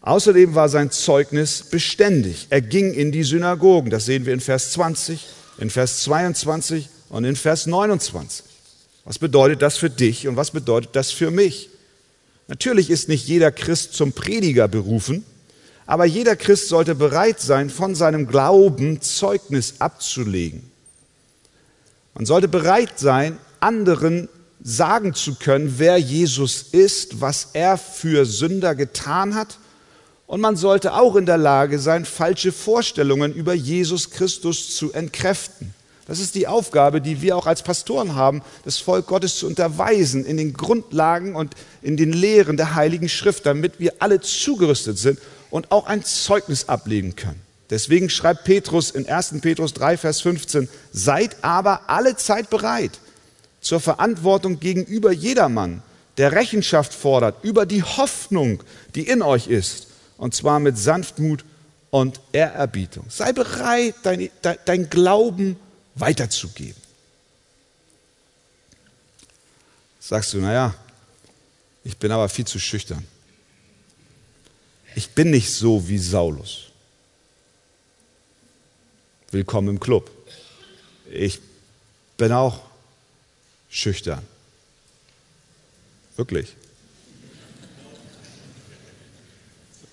außerdem 0.00 0.54
war 0.54 0.70
sein 0.70 0.90
Zeugnis 0.90 1.64
beständig. 1.64 2.46
Er 2.48 2.62
ging 2.62 2.94
in 2.94 3.12
die 3.12 3.24
Synagogen, 3.24 3.90
das 3.90 4.06
sehen 4.06 4.24
wir 4.24 4.32
in 4.32 4.40
Vers 4.40 4.72
20, 4.72 5.26
in 5.58 5.68
Vers 5.68 6.02
22 6.04 6.88
und 7.10 7.24
in 7.24 7.36
Vers 7.36 7.66
29. 7.66 8.46
Was 9.04 9.18
bedeutet 9.18 9.60
das 9.60 9.76
für 9.76 9.90
dich 9.90 10.26
und 10.28 10.36
was 10.36 10.50
bedeutet 10.50 10.96
das 10.96 11.10
für 11.10 11.30
mich? 11.30 11.68
Natürlich 12.48 12.88
ist 12.88 13.10
nicht 13.10 13.28
jeder 13.28 13.52
Christ 13.52 13.92
zum 13.92 14.14
Prediger 14.14 14.66
berufen, 14.66 15.26
aber 15.84 16.06
jeder 16.06 16.36
Christ 16.36 16.68
sollte 16.68 16.94
bereit 16.94 17.38
sein, 17.38 17.68
von 17.68 17.94
seinem 17.94 18.26
Glauben 18.28 19.02
Zeugnis 19.02 19.74
abzulegen. 19.80 20.70
Man 22.14 22.24
sollte 22.24 22.48
bereit 22.48 22.98
sein, 22.98 23.36
anderen 23.60 24.30
sagen 24.66 25.12
zu 25.12 25.34
können, 25.34 25.74
wer 25.76 25.98
Jesus 25.98 26.62
ist, 26.72 27.20
was 27.20 27.50
er 27.52 27.76
für 27.76 28.24
Sünder 28.24 28.74
getan 28.74 29.34
hat. 29.34 29.58
Und 30.26 30.40
man 30.40 30.56
sollte 30.56 30.94
auch 30.94 31.16
in 31.16 31.26
der 31.26 31.36
Lage 31.36 31.78
sein, 31.78 32.06
falsche 32.06 32.50
Vorstellungen 32.50 33.34
über 33.34 33.52
Jesus 33.52 34.10
Christus 34.10 34.74
zu 34.74 34.90
entkräften. 34.92 35.74
Das 36.06 36.18
ist 36.18 36.34
die 36.34 36.46
Aufgabe, 36.46 37.02
die 37.02 37.20
wir 37.20 37.36
auch 37.36 37.46
als 37.46 37.62
Pastoren 37.62 38.14
haben, 38.14 38.42
das 38.64 38.78
Volk 38.78 39.06
Gottes 39.06 39.38
zu 39.38 39.46
unterweisen 39.46 40.24
in 40.24 40.38
den 40.38 40.54
Grundlagen 40.54 41.36
und 41.36 41.54
in 41.82 41.98
den 41.98 42.12
Lehren 42.12 42.56
der 42.56 42.74
Heiligen 42.74 43.08
Schrift, 43.08 43.44
damit 43.46 43.80
wir 43.80 43.94
alle 43.98 44.20
zugerüstet 44.20 44.98
sind 44.98 45.18
und 45.50 45.72
auch 45.72 45.86
ein 45.86 46.04
Zeugnis 46.04 46.68
ablegen 46.68 47.16
können. 47.16 47.40
Deswegen 47.70 48.10
schreibt 48.10 48.44
Petrus 48.44 48.90
in 48.90 49.08
1. 49.08 49.34
Petrus 49.40 49.72
3, 49.74 49.96
Vers 49.98 50.20
15, 50.22 50.68
seid 50.92 51.36
aber 51.42 51.82
alle 51.88 52.16
Zeit 52.16 52.50
bereit 52.50 52.92
zur 53.64 53.80
Verantwortung 53.80 54.60
gegenüber 54.60 55.10
jedermann, 55.10 55.82
der 56.18 56.32
Rechenschaft 56.32 56.92
fordert 56.92 57.42
über 57.42 57.66
die 57.66 57.82
Hoffnung, 57.82 58.62
die 58.94 59.08
in 59.08 59.22
euch 59.22 59.48
ist, 59.48 59.88
und 60.18 60.34
zwar 60.34 60.60
mit 60.60 60.78
Sanftmut 60.78 61.44
und 61.90 62.20
Ehrerbietung. 62.32 63.06
Sei 63.08 63.32
bereit, 63.32 63.94
dein, 64.02 64.30
dein 64.42 64.90
Glauben 64.90 65.56
weiterzugeben. 65.94 66.80
Sagst 69.98 70.34
du, 70.34 70.38
naja, 70.38 70.74
ich 71.84 71.96
bin 71.96 72.12
aber 72.12 72.28
viel 72.28 72.46
zu 72.46 72.58
schüchtern. 72.58 73.04
Ich 74.94 75.10
bin 75.10 75.30
nicht 75.30 75.50
so 75.50 75.88
wie 75.88 75.98
Saulus. 75.98 76.66
Willkommen 79.30 79.68
im 79.68 79.80
Club. 79.80 80.10
Ich 81.10 81.40
bin 82.18 82.30
auch 82.30 82.60
schüchtern. 83.74 84.24
Wirklich. 86.16 86.54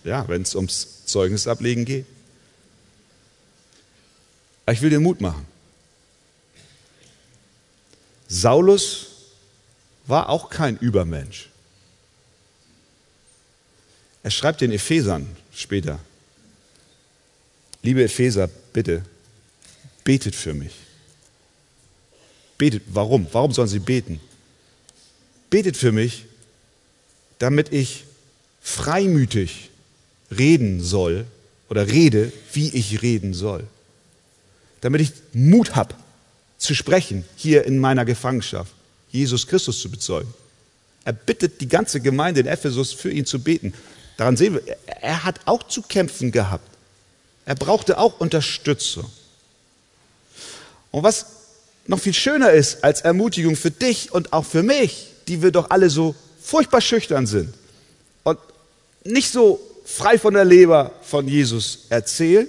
Ja, 0.04 0.28
wenn 0.28 0.44
es 0.44 0.56
ums 0.56 1.06
Zeugnisablegen 1.06 1.84
geht. 1.86 2.06
Aber 4.66 4.74
ich 4.74 4.82
will 4.82 4.92
dir 4.92 5.00
Mut 5.00 5.20
machen. 5.20 5.48
Saulus 8.28 9.08
war 10.06 10.30
auch 10.30 10.50
kein 10.50 10.78
Übermensch. 10.78 11.50
Er 14.24 14.32
schreibt 14.32 14.62
den 14.62 14.72
Ephesern 14.72 15.36
später, 15.54 16.00
liebe 17.82 18.04
Epheser, 18.04 18.48
bitte, 18.48 19.04
betet 20.04 20.36
für 20.36 20.54
mich. 20.54 20.76
Betet, 22.62 22.84
warum? 22.94 23.26
Warum 23.32 23.52
sollen 23.52 23.68
sie 23.68 23.80
beten? 23.80 24.20
Betet 25.50 25.76
für 25.76 25.92
mich, 25.92 26.26
damit 27.40 27.74
ich 27.74 28.04
freimütig 28.62 29.72
reden 30.30 30.80
soll 30.80 31.26
oder 31.70 31.88
rede, 31.88 32.32
wie 32.54 32.70
ich 32.70 33.02
reden 33.02 33.34
soll. 33.34 33.64
Damit 34.82 35.02
ich 35.02 35.12
Mut 35.34 35.76
habe 35.76 35.96
zu 36.60 36.76
sprechen 36.76 37.26
hier 37.36 37.66
in 37.66 37.80
meiner 37.80 38.06
Gefangenschaft, 38.06 38.72
Jesus 39.12 39.48
Christus 39.48 39.82
zu 39.82 39.90
bezeugen. 39.90 40.32
Er 41.04 41.14
bittet 41.14 41.62
die 41.62 41.68
ganze 41.68 42.00
Gemeinde 42.00 42.42
in 42.42 42.46
Ephesus 42.46 42.94
für 42.94 43.10
ihn 43.10 43.26
zu 43.26 43.40
beten. 43.40 43.74
Daran 44.18 44.38
sehen 44.38 44.54
wir, 44.54 44.78
er 44.86 45.24
hat 45.24 45.40
auch 45.46 45.64
zu 45.64 45.82
kämpfen 45.82 46.32
gehabt. 46.32 46.70
Er 47.44 47.56
brauchte 47.56 47.98
auch 47.98 48.20
Unterstützung. 48.20 49.12
Und 50.92 51.02
was 51.02 51.41
noch 51.88 52.00
viel 52.00 52.14
schöner 52.14 52.52
ist 52.52 52.84
als 52.84 53.02
Ermutigung 53.02 53.56
für 53.56 53.72
dich 53.72 54.12
und 54.12 54.34
auch 54.34 54.46
für 54.46 54.64
mich, 54.64 55.08
die 55.28 55.42
wir 55.42 55.52
doch 55.52 55.70
alle 55.70 55.90
so 55.90 56.16
furchtbar 56.42 56.82
schüchtern 56.82 57.28
sind 57.28 57.54
und 58.24 58.40
nicht 59.04 59.32
so 59.32 59.60
frei 59.86 60.18
von 60.18 60.34
der 60.34 60.46
Leber 60.46 60.92
von 61.02 61.28
Jesus 61.28 61.86
erzählen. 61.90 62.48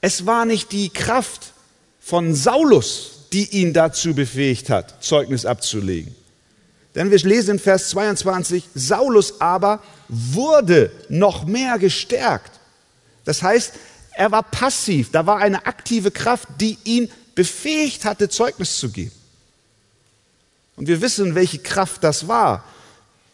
Es 0.00 0.26
war 0.26 0.44
nicht 0.44 0.72
die 0.72 0.90
Kraft 0.90 1.52
von 2.00 2.34
Saulus, 2.34 3.26
die 3.32 3.44
ihn 3.50 3.72
dazu 3.72 4.14
befähigt 4.14 4.70
hat, 4.70 5.02
Zeugnis 5.04 5.44
abzulegen. 5.44 6.14
Denn 6.94 7.10
wir 7.10 7.18
lesen 7.18 7.52
in 7.52 7.58
Vers 7.58 7.90
22, 7.90 8.64
Saulus 8.74 9.40
aber 9.40 9.82
wurde 10.08 10.90
noch 11.08 11.44
mehr 11.44 11.78
gestärkt. 11.78 12.58
Das 13.24 13.42
heißt, 13.42 13.74
er 14.12 14.32
war 14.32 14.42
passiv, 14.42 15.10
da 15.12 15.26
war 15.26 15.38
eine 15.38 15.66
aktive 15.66 16.10
Kraft, 16.10 16.48
die 16.60 16.78
ihn 16.84 17.10
befähigt 17.38 18.04
hatte, 18.04 18.28
Zeugnis 18.28 18.78
zu 18.78 18.90
geben. 18.90 19.12
Und 20.74 20.88
wir 20.88 21.00
wissen, 21.00 21.36
welche 21.36 21.58
Kraft 21.58 22.02
das 22.02 22.26
war. 22.26 22.64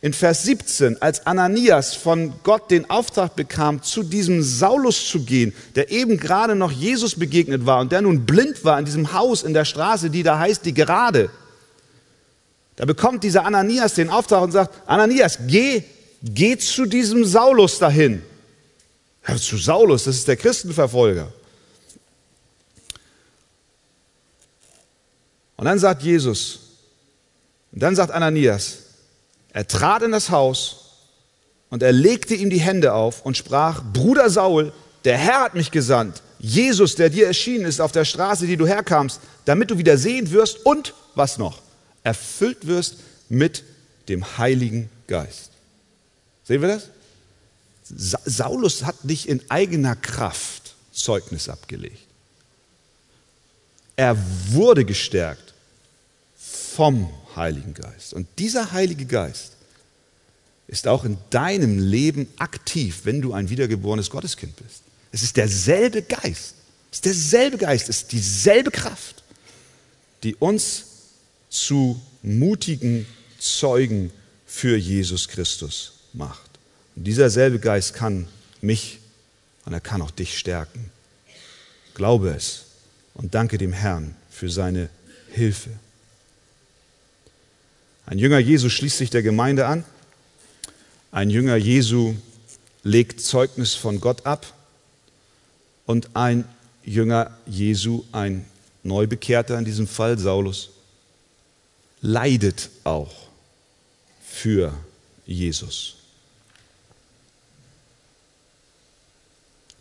In 0.02 0.12
Vers 0.12 0.42
17, 0.42 1.00
als 1.00 1.26
Ananias 1.26 1.94
von 1.94 2.34
Gott 2.42 2.70
den 2.70 2.90
Auftrag 2.90 3.34
bekam, 3.34 3.82
zu 3.82 4.02
diesem 4.02 4.42
Saulus 4.42 5.08
zu 5.08 5.24
gehen, 5.24 5.54
der 5.74 5.90
eben 5.90 6.18
gerade 6.18 6.54
noch 6.54 6.70
Jesus 6.70 7.18
begegnet 7.18 7.64
war 7.64 7.80
und 7.80 7.92
der 7.92 8.02
nun 8.02 8.26
blind 8.26 8.62
war 8.62 8.78
in 8.78 8.84
diesem 8.84 9.14
Haus 9.14 9.42
in 9.42 9.54
der 9.54 9.64
Straße, 9.64 10.10
die 10.10 10.22
da 10.22 10.38
heißt 10.38 10.66
die 10.66 10.74
Gerade. 10.74 11.30
Da 12.76 12.84
bekommt 12.84 13.24
dieser 13.24 13.46
Ananias 13.46 13.94
den 13.94 14.10
Auftrag 14.10 14.42
und 14.42 14.52
sagt, 14.52 14.86
Ananias, 14.86 15.38
geh, 15.46 15.82
geh 16.22 16.58
zu 16.58 16.84
diesem 16.84 17.24
Saulus 17.24 17.78
dahin. 17.78 18.20
Ja, 19.26 19.36
zu 19.36 19.56
Saulus, 19.56 20.04
das 20.04 20.16
ist 20.16 20.28
der 20.28 20.36
Christenverfolger. 20.36 21.32
Und 25.64 25.68
dann 25.70 25.78
sagt 25.78 26.02
Jesus, 26.02 26.58
und 27.72 27.82
dann 27.82 27.96
sagt 27.96 28.10
Ananias, 28.10 28.80
er 29.50 29.66
trat 29.66 30.02
in 30.02 30.12
das 30.12 30.28
Haus 30.28 30.90
und 31.70 31.82
er 31.82 31.90
legte 31.90 32.34
ihm 32.34 32.50
die 32.50 32.60
Hände 32.60 32.92
auf 32.92 33.24
und 33.24 33.38
sprach, 33.38 33.82
Bruder 33.94 34.28
Saul, 34.28 34.74
der 35.04 35.16
Herr 35.16 35.40
hat 35.40 35.54
mich 35.54 35.70
gesandt, 35.70 36.22
Jesus, 36.38 36.96
der 36.96 37.08
dir 37.08 37.26
erschienen 37.26 37.64
ist 37.64 37.80
auf 37.80 37.92
der 37.92 38.04
Straße, 38.04 38.46
die 38.46 38.58
du 38.58 38.66
herkamst, 38.66 39.20
damit 39.46 39.70
du 39.70 39.78
wieder 39.78 39.96
sehend 39.96 40.32
wirst 40.32 40.66
und, 40.66 40.92
was 41.14 41.38
noch, 41.38 41.62
erfüllt 42.02 42.66
wirst 42.66 42.96
mit 43.30 43.64
dem 44.10 44.36
Heiligen 44.36 44.90
Geist. 45.06 45.50
Sehen 46.46 46.60
wir 46.60 46.68
das? 46.68 46.90
Saulus 48.26 48.84
hat 48.84 49.06
nicht 49.06 49.30
in 49.30 49.40
eigener 49.48 49.96
Kraft 49.96 50.74
Zeugnis 50.92 51.48
abgelegt. 51.48 52.06
Er 53.96 54.14
wurde 54.50 54.84
gestärkt 54.84 55.43
vom 56.74 57.08
Heiligen 57.36 57.74
Geist. 57.74 58.14
Und 58.14 58.26
dieser 58.38 58.72
Heilige 58.72 59.06
Geist 59.06 59.52
ist 60.66 60.88
auch 60.88 61.04
in 61.04 61.18
deinem 61.30 61.78
Leben 61.78 62.26
aktiv, 62.38 63.02
wenn 63.04 63.22
du 63.22 63.32
ein 63.32 63.48
wiedergeborenes 63.48 64.10
Gotteskind 64.10 64.56
bist. 64.56 64.82
Es 65.12 65.22
ist 65.22 65.36
derselbe 65.36 66.02
Geist. 66.02 66.54
Es 66.90 66.98
ist 66.98 67.04
derselbe 67.04 67.58
Geist, 67.58 67.88
es 67.88 67.98
ist 67.98 68.12
dieselbe 68.12 68.70
Kraft, 68.70 69.22
die 70.22 70.34
uns 70.36 70.84
zu 71.48 72.00
mutigen 72.22 73.06
Zeugen 73.38 74.10
für 74.46 74.76
Jesus 74.76 75.28
Christus 75.28 75.92
macht. 76.12 76.50
Und 76.96 77.04
dieser 77.04 77.30
selbe 77.30 77.58
Geist 77.58 77.94
kann 77.94 78.26
mich 78.60 79.00
und 79.64 79.72
er 79.72 79.80
kann 79.80 80.02
auch 80.02 80.10
dich 80.10 80.38
stärken. 80.38 80.90
Glaube 81.94 82.30
es 82.30 82.66
und 83.14 83.34
danke 83.34 83.58
dem 83.58 83.72
Herrn 83.72 84.16
für 84.30 84.48
seine 84.48 84.88
Hilfe. 85.30 85.70
Ein 88.06 88.18
Jünger 88.18 88.38
Jesu 88.38 88.68
schließt 88.68 88.98
sich 88.98 89.10
der 89.10 89.22
Gemeinde 89.22 89.66
an. 89.66 89.84
Ein 91.10 91.30
Jünger 91.30 91.56
Jesu 91.56 92.14
legt 92.82 93.20
Zeugnis 93.20 93.74
von 93.74 94.00
Gott 94.00 94.26
ab. 94.26 94.52
Und 95.86 96.14
ein 96.14 96.44
Jünger 96.84 97.36
Jesu, 97.46 98.04
ein 98.12 98.44
Neubekehrter 98.82 99.58
in 99.58 99.64
diesem 99.64 99.86
Fall, 99.86 100.18
Saulus, 100.18 100.70
leidet 102.02 102.68
auch 102.84 103.14
für 104.22 104.74
Jesus. 105.24 105.96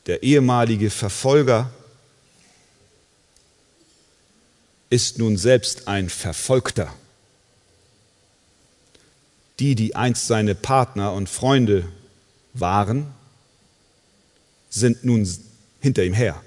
Der 0.06 0.24
ehemalige 0.24 0.90
Verfolger 0.90 1.72
ist 4.90 5.18
nun 5.18 5.38
selbst 5.38 5.88
ein 5.88 6.10
Verfolgter 6.10 6.94
die, 9.60 9.76
die 9.76 9.96
einst 9.96 10.28
seine 10.28 10.56
Partner 10.56 11.14
und 11.14 11.30
Freunde 11.30 11.88
waren, 12.54 13.08
sind 14.70 15.04
nun 15.04 15.28
hinter 15.80 16.04
ihm 16.04 16.14
her. 16.14 16.42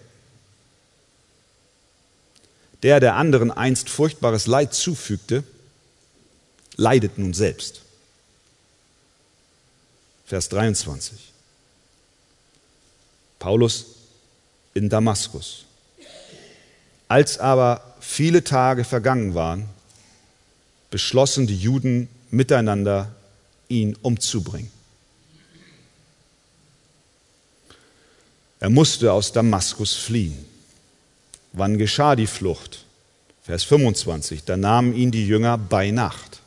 Der, 2.82 3.00
der 3.00 3.14
anderen 3.16 3.50
einst 3.50 3.88
furchtbares 3.88 4.46
Leid 4.46 4.74
zufügte, 4.74 5.44
leidet 6.76 7.18
nun 7.18 7.34
selbst. 7.34 7.82
Vers 10.26 10.48
23. 10.48 11.32
Paulus 13.38 13.86
in 14.74 14.88
Damaskus. 14.88 15.64
Als 17.08 17.38
aber 17.38 17.94
viele 18.00 18.42
Tage 18.42 18.84
vergangen 18.84 19.34
waren, 19.34 19.68
beschlossen 20.90 21.46
die 21.46 21.56
Juden 21.56 22.08
miteinander 22.30 23.14
ihn 23.68 23.96
umzubringen. 24.02 24.70
Er 28.60 28.70
musste 28.70 29.12
aus 29.12 29.32
Damaskus 29.32 29.94
fliehen. 29.94 30.44
Wann 31.52 31.78
geschah 31.78 32.16
die 32.16 32.26
Flucht? 32.26 32.84
Vers 33.42 33.64
25. 33.64 34.44
Da 34.44 34.56
nahmen 34.56 34.94
ihn 34.94 35.10
die 35.10 35.26
Jünger 35.26 35.58
bei 35.58 35.90
Nacht 35.90 36.40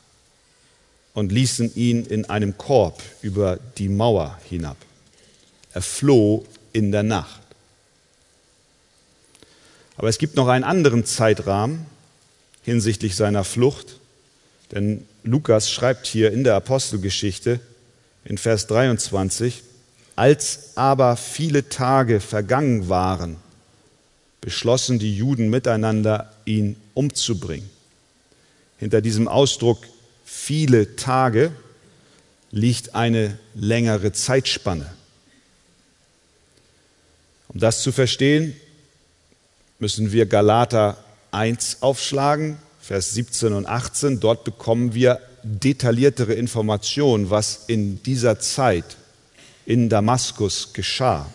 und 1.14 1.32
ließen 1.32 1.74
ihn 1.74 2.04
in 2.04 2.28
einem 2.28 2.58
Korb 2.58 3.02
über 3.22 3.58
die 3.78 3.88
Mauer 3.88 4.38
hinab. 4.48 4.76
Er 5.72 5.82
floh 5.82 6.44
in 6.72 6.92
der 6.92 7.02
Nacht. 7.02 7.40
Aber 9.96 10.08
es 10.08 10.18
gibt 10.18 10.36
noch 10.36 10.48
einen 10.48 10.64
anderen 10.64 11.04
Zeitrahmen 11.04 11.86
hinsichtlich 12.62 13.16
seiner 13.16 13.44
Flucht, 13.44 13.98
denn 14.72 15.06
Lukas 15.22 15.70
schreibt 15.70 16.06
hier 16.06 16.32
in 16.32 16.44
der 16.44 16.54
Apostelgeschichte 16.54 17.60
in 18.24 18.38
Vers 18.38 18.66
23, 18.66 19.62
als 20.16 20.76
aber 20.76 21.16
viele 21.16 21.68
Tage 21.68 22.20
vergangen 22.20 22.88
waren, 22.88 23.36
beschlossen 24.40 24.98
die 24.98 25.14
Juden 25.14 25.50
miteinander, 25.50 26.32
ihn 26.44 26.76
umzubringen. 26.94 27.68
Hinter 28.78 29.00
diesem 29.00 29.28
Ausdruck 29.28 29.78
viele 30.24 30.96
Tage 30.96 31.52
liegt 32.50 32.94
eine 32.94 33.38
längere 33.54 34.12
Zeitspanne. 34.12 34.90
Um 37.48 37.60
das 37.60 37.82
zu 37.82 37.92
verstehen, 37.92 38.56
müssen 39.78 40.12
wir 40.12 40.26
Galater 40.26 41.02
1 41.32 41.78
aufschlagen, 41.80 42.58
Vers 42.90 43.12
17 43.12 43.52
und 43.52 43.66
18. 43.66 44.18
Dort 44.18 44.42
bekommen 44.42 44.94
wir 44.94 45.20
detailliertere 45.44 46.34
Informationen, 46.34 47.30
was 47.30 47.66
in 47.68 48.02
dieser 48.02 48.40
Zeit 48.40 48.96
in 49.64 49.88
Damaskus 49.88 50.72
geschah. 50.72 51.30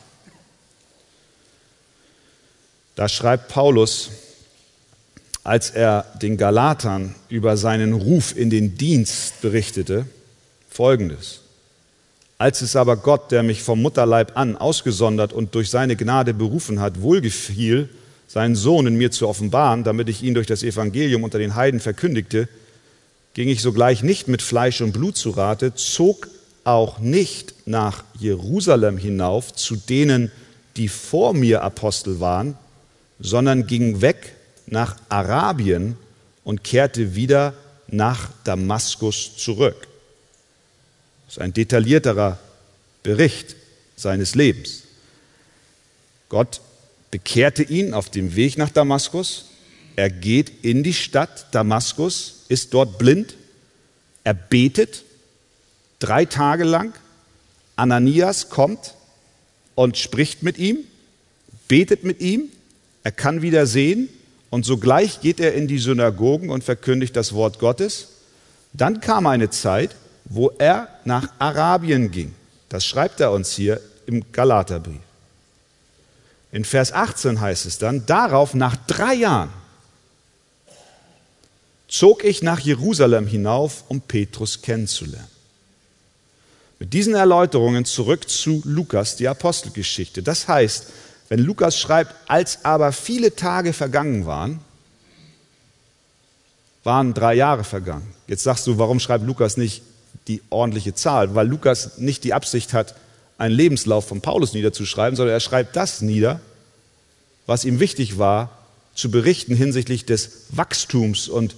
Da 2.95 3.07
schreibt 3.07 3.47
Paulus, 3.47 4.09
als 5.45 5.69
er 5.69 6.05
den 6.21 6.35
Galatern 6.35 7.15
über 7.29 7.55
seinen 7.55 7.93
Ruf 7.93 8.35
in 8.35 8.49
den 8.49 8.77
Dienst 8.77 9.39
berichtete, 9.39 10.05
folgendes. 10.69 11.39
Als 12.37 12.61
es 12.61 12.75
aber 12.75 12.97
Gott, 12.97 13.31
der 13.31 13.43
mich 13.43 13.63
vom 13.63 13.81
Mutterleib 13.81 14.35
an 14.35 14.57
ausgesondert 14.57 15.31
und 15.31 15.55
durch 15.55 15.69
seine 15.69 15.95
Gnade 15.95 16.33
berufen 16.33 16.81
hat, 16.81 17.01
wohlgefiel, 17.01 17.87
seinen 18.27 18.55
Sohn 18.55 18.87
in 18.87 18.95
mir 18.95 19.11
zu 19.11 19.27
offenbaren, 19.27 19.83
damit 19.83 20.09
ich 20.09 20.23
ihn 20.23 20.33
durch 20.33 20.47
das 20.47 20.63
Evangelium 20.63 21.23
unter 21.23 21.39
den 21.39 21.55
Heiden 21.55 21.79
verkündigte, 21.79 22.47
ging 23.33 23.49
ich 23.49 23.61
sogleich 23.61 24.01
nicht 24.03 24.27
mit 24.27 24.41
Fleisch 24.41 24.81
und 24.81 24.93
Blut 24.93 25.17
zu 25.17 25.31
Rate, 25.31 25.75
zog 25.75 26.27
auch 26.63 26.99
nicht 26.99 27.53
nach 27.65 28.03
Jerusalem 28.19 28.97
hinauf 28.97 29.53
zu 29.53 29.75
denen, 29.75 30.31
die 30.77 30.87
vor 30.87 31.33
mir 31.33 31.61
Apostel 31.61 32.19
waren, 32.19 32.57
sondern 33.19 33.67
ging 33.67 34.01
weg 34.01 34.35
nach 34.65 34.97
Arabien 35.09 35.95
und 36.43 36.63
kehrte 36.63 37.15
wieder 37.15 37.53
nach 37.87 38.29
Damaskus 38.43 39.37
zurück. 39.37 39.87
Das 41.25 41.37
ist 41.37 41.41
ein 41.41 41.53
detaillierterer 41.53 42.39
Bericht 43.03 43.55
seines 43.95 44.35
Lebens. 44.35 44.83
Gott 46.29 46.61
bekehrte 47.15 47.63
ihn 47.63 47.93
auf 47.93 48.09
dem 48.09 48.35
Weg 48.35 48.57
nach 48.57 48.69
Damaskus. 48.69 49.45
Er 49.95 50.09
geht 50.09 50.65
in 50.65 50.83
die 50.83 50.93
Stadt 50.93 51.45
Damaskus, 51.55 52.43
ist 52.49 52.73
dort 52.73 52.97
blind. 52.97 53.35
Er 54.25 54.33
betet 54.33 55.05
drei 55.99 56.25
Tage 56.25 56.65
lang. 56.65 56.93
Ananias 57.77 58.49
kommt 58.49 58.95
und 59.75 59.97
spricht 59.97 60.43
mit 60.43 60.57
ihm, 60.57 60.79
betet 61.69 62.03
mit 62.03 62.19
ihm. 62.19 62.49
Er 63.05 63.13
kann 63.13 63.41
wieder 63.41 63.65
sehen 63.65 64.09
und 64.49 64.65
sogleich 64.65 65.21
geht 65.21 65.39
er 65.39 65.53
in 65.53 65.69
die 65.69 65.79
Synagogen 65.79 66.49
und 66.49 66.65
verkündigt 66.65 67.15
das 67.15 67.31
Wort 67.31 67.59
Gottes. 67.59 68.09
Dann 68.73 68.99
kam 68.99 69.25
eine 69.25 69.49
Zeit, 69.49 69.95
wo 70.25 70.51
er 70.57 70.89
nach 71.05 71.29
Arabien 71.39 72.11
ging. 72.11 72.33
Das 72.67 72.85
schreibt 72.85 73.21
er 73.21 73.31
uns 73.31 73.53
hier 73.53 73.79
im 74.05 74.33
Galaterbrief. 74.33 75.04
In 76.55 76.63
Vers 76.63 76.93
18 76.93 77.41
heißt 77.41 77.65
es 77.65 77.79
dann, 77.79 78.05
darauf 78.05 78.53
nach 78.53 78.77
drei 78.77 79.13
Jahren 79.13 79.49
zog 81.89 82.23
ich 82.23 82.41
nach 82.41 82.61
Jerusalem 82.61 83.27
hinauf, 83.27 83.83
um 83.89 83.99
Petrus 83.99 84.61
kennenzulernen. 84.61 85.27
Mit 86.79 86.93
diesen 86.93 87.13
Erläuterungen 87.13 87.83
zurück 87.83 88.29
zu 88.29 88.61
Lukas, 88.63 89.17
die 89.17 89.27
Apostelgeschichte. 89.27 90.23
Das 90.23 90.47
heißt, 90.47 90.93
wenn 91.27 91.41
Lukas 91.41 91.77
schreibt, 91.77 92.15
als 92.29 92.63
aber 92.63 92.93
viele 92.93 93.35
Tage 93.35 93.73
vergangen 93.73 94.25
waren, 94.25 94.61
waren 96.85 97.13
drei 97.13 97.33
Jahre 97.33 97.65
vergangen. 97.65 98.07
Jetzt 98.27 98.43
sagst 98.43 98.65
du, 98.65 98.77
warum 98.77 99.01
schreibt 99.01 99.25
Lukas 99.25 99.57
nicht 99.57 99.83
die 100.29 100.41
ordentliche 100.49 100.95
Zahl? 100.95 101.35
Weil 101.35 101.49
Lukas 101.49 101.97
nicht 101.97 102.23
die 102.23 102.33
Absicht 102.33 102.71
hat, 102.71 102.95
einen 103.37 103.55
Lebenslauf 103.55 104.07
von 104.07 104.21
Paulus 104.21 104.53
niederzuschreiben, 104.53 105.15
sondern 105.15 105.35
er 105.35 105.39
schreibt 105.39 105.75
das 105.75 106.01
nieder, 106.01 106.39
was 107.45 107.65
ihm 107.65 107.79
wichtig 107.79 108.17
war, 108.17 108.57
zu 108.95 109.11
berichten 109.11 109.55
hinsichtlich 109.55 110.05
des 110.05 110.45
Wachstums 110.49 111.27
und 111.27 111.55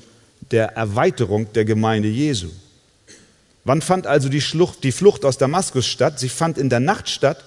der 0.51 0.75
Erweiterung 0.75 1.51
der 1.53 1.65
Gemeinde 1.65 2.07
Jesu. 2.07 2.49
Wann 3.63 3.81
fand 3.81 4.07
also 4.07 4.29
die, 4.29 4.41
Schlucht, 4.41 4.83
die 4.83 4.91
Flucht 4.91 5.25
aus 5.25 5.37
Damaskus 5.37 5.85
statt? 5.85 6.19
Sie 6.19 6.29
fand 6.29 6.57
in 6.57 6.69
der 6.69 6.79
Nacht 6.79 7.09
statt 7.09 7.43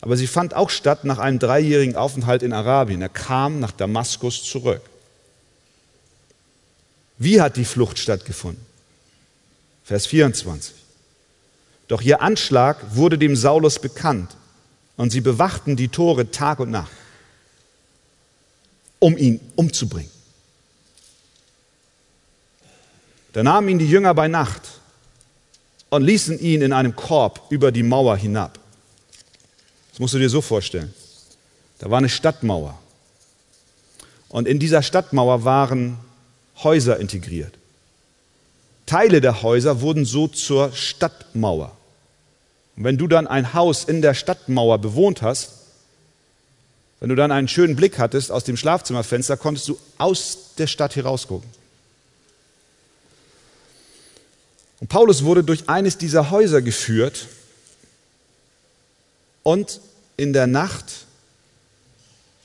aber 0.00 0.16
sie 0.16 0.26
fand 0.26 0.54
auch 0.54 0.70
statt 0.70 1.04
nach 1.04 1.18
einem 1.18 1.38
dreijährigen 1.38 1.96
Aufenthalt 1.96 2.42
in 2.42 2.52
Arabien. 2.52 3.02
Er 3.02 3.08
kam 3.08 3.60
nach 3.60 3.72
Damaskus 3.72 4.44
zurück. 4.44 4.82
Wie 7.18 7.40
hat 7.40 7.56
die 7.56 7.66
Flucht 7.66 7.98
stattgefunden? 7.98 8.64
Vers 9.84 10.06
24. 10.06 10.74
Doch 11.90 12.00
ihr 12.00 12.22
Anschlag 12.22 12.94
wurde 12.94 13.18
dem 13.18 13.36
Saulus 13.36 13.78
bekannt 13.78 14.34
und 14.96 15.10
sie 15.10 15.20
bewachten 15.20 15.76
die 15.76 15.88
Tore 15.88 16.30
Tag 16.30 16.60
und 16.60 16.70
Nacht, 16.70 16.90
um 18.98 19.18
ihn 19.18 19.40
umzubringen. 19.56 20.10
Da 23.34 23.42
nahmen 23.42 23.68
ihn 23.68 23.78
die 23.78 23.90
Jünger 23.90 24.14
bei 24.14 24.28
Nacht 24.28 24.62
und 25.90 26.02
ließen 26.02 26.38
ihn 26.38 26.62
in 26.62 26.72
einem 26.72 26.96
Korb 26.96 27.42
über 27.50 27.70
die 27.70 27.82
Mauer 27.82 28.16
hinab 28.16 28.60
musst 30.00 30.14
du 30.14 30.18
dir 30.18 30.30
so 30.30 30.40
vorstellen. 30.40 30.92
Da 31.78 31.90
war 31.90 31.98
eine 31.98 32.08
Stadtmauer. 32.08 32.78
Und 34.30 34.48
in 34.48 34.58
dieser 34.58 34.82
Stadtmauer 34.82 35.44
waren 35.44 35.98
Häuser 36.62 36.98
integriert. 36.98 37.54
Teile 38.86 39.20
der 39.20 39.42
Häuser 39.42 39.82
wurden 39.82 40.04
so 40.04 40.26
zur 40.26 40.72
Stadtmauer. 40.72 41.76
Und 42.80 42.84
wenn 42.84 42.96
du 42.96 43.08
dann 43.08 43.26
ein 43.26 43.52
Haus 43.52 43.84
in 43.84 44.00
der 44.00 44.14
Stadtmauer 44.14 44.78
bewohnt 44.78 45.20
hast, 45.20 45.50
wenn 46.98 47.10
du 47.10 47.14
dann 47.14 47.30
einen 47.30 47.46
schönen 47.46 47.76
Blick 47.76 47.98
hattest 47.98 48.32
aus 48.32 48.44
dem 48.44 48.56
Schlafzimmerfenster, 48.56 49.36
konntest 49.36 49.68
du 49.68 49.78
aus 49.98 50.54
der 50.56 50.66
Stadt 50.66 50.96
herausgucken. 50.96 51.46
Und 54.80 54.88
Paulus 54.88 55.24
wurde 55.24 55.44
durch 55.44 55.68
eines 55.68 55.98
dieser 55.98 56.30
Häuser 56.30 56.62
geführt 56.62 57.26
und 59.42 59.82
in 60.16 60.32
der 60.32 60.46
Nacht 60.46 61.04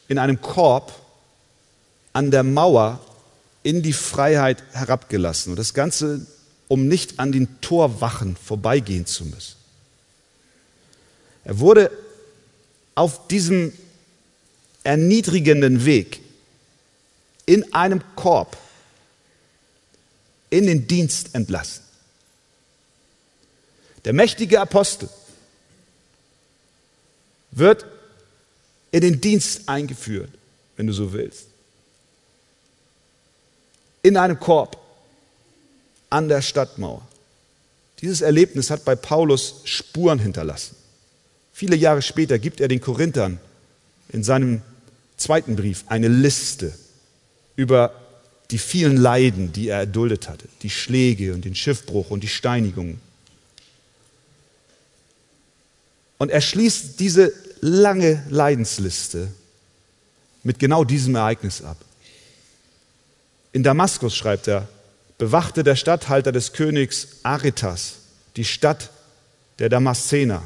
in 0.10 0.18
einem 0.18 0.42
Korb 0.42 0.92
an 2.12 2.30
der 2.30 2.44
Mauer 2.44 3.00
in 3.64 3.84
die 3.84 3.94
Freiheit 3.94 4.62
herabgelassen. 4.74 5.54
Und 5.54 5.60
das 5.60 5.74
Ganze, 5.74 6.28
um 6.68 6.90
nicht 6.90 7.22
an 7.22 7.32
den 7.32 7.62
Torwachen 7.62 8.36
vorbeigehen 8.36 9.06
zu 9.06 9.24
müssen. 9.24 9.65
Er 11.46 11.60
wurde 11.60 11.92
auf 12.96 13.28
diesem 13.28 13.72
erniedrigenden 14.84 15.86
Weg 15.86 16.20
in 17.46 17.74
einem 17.74 18.02
Korb 18.16 18.58
in 20.50 20.66
den 20.66 20.88
Dienst 20.88 21.34
entlassen. 21.34 21.84
Der 24.04 24.14
mächtige 24.14 24.60
Apostel 24.60 25.10
wird 27.52 27.86
in 28.92 29.02
den 29.02 29.22
Dienst 29.22 29.68
eingeführt, 29.68 30.32
wenn 30.78 30.88
du 30.88 30.94
so 30.94 31.14
willst. 31.14 31.48
In 34.02 34.18
einem 34.18 34.40
Korb 34.40 34.78
an 36.10 36.28
der 36.28 36.42
Stadtmauer. 36.42 37.08
Dieses 38.02 38.22
Erlebnis 38.22 38.70
hat 38.70 38.86
bei 38.86 38.96
Paulus 38.96 39.62
Spuren 39.64 40.20
hinterlassen. 40.20 40.76
Viele 41.58 41.78
Jahre 41.78 42.02
später 42.02 42.38
gibt 42.38 42.60
er 42.60 42.68
den 42.68 42.82
Korinthern 42.82 43.40
in 44.10 44.26
seinem 44.26 44.62
zweiten 45.16 45.56
Brief 45.56 45.86
eine 45.88 46.10
Liste 46.10 46.74
über 47.56 47.94
die 48.52 48.58
vielen 48.58 48.98
Leiden, 48.98 49.54
die 49.54 49.70
er 49.70 49.78
erduldet 49.78 50.28
hatte, 50.28 50.50
die 50.64 50.70
Schläge 50.70 51.34
und 51.34 51.46
den 51.46 51.56
Schiffbruch 51.56 52.10
und 52.10 52.24
die 52.24 52.28
Steinigungen. 52.28 53.00
Und 56.18 56.30
er 56.30 56.42
schließt 56.42 57.00
diese 57.00 57.32
lange 57.62 58.22
Leidensliste 58.30 59.30
mit 60.44 60.60
genau 60.60 60.84
diesem 60.84 61.16
Ereignis 61.16 61.62
ab. 61.62 61.78
In 63.54 63.64
Damaskus, 63.64 64.14
schreibt 64.14 64.50
er, 64.50 64.68
bewachte 65.18 65.64
der 65.64 65.78
Statthalter 65.78 66.34
des 66.34 66.52
Königs 66.52 67.08
Aretas 67.24 67.94
die 68.36 68.44
Stadt 68.44 68.90
der 69.60 69.70
Damaszener, 69.70 70.44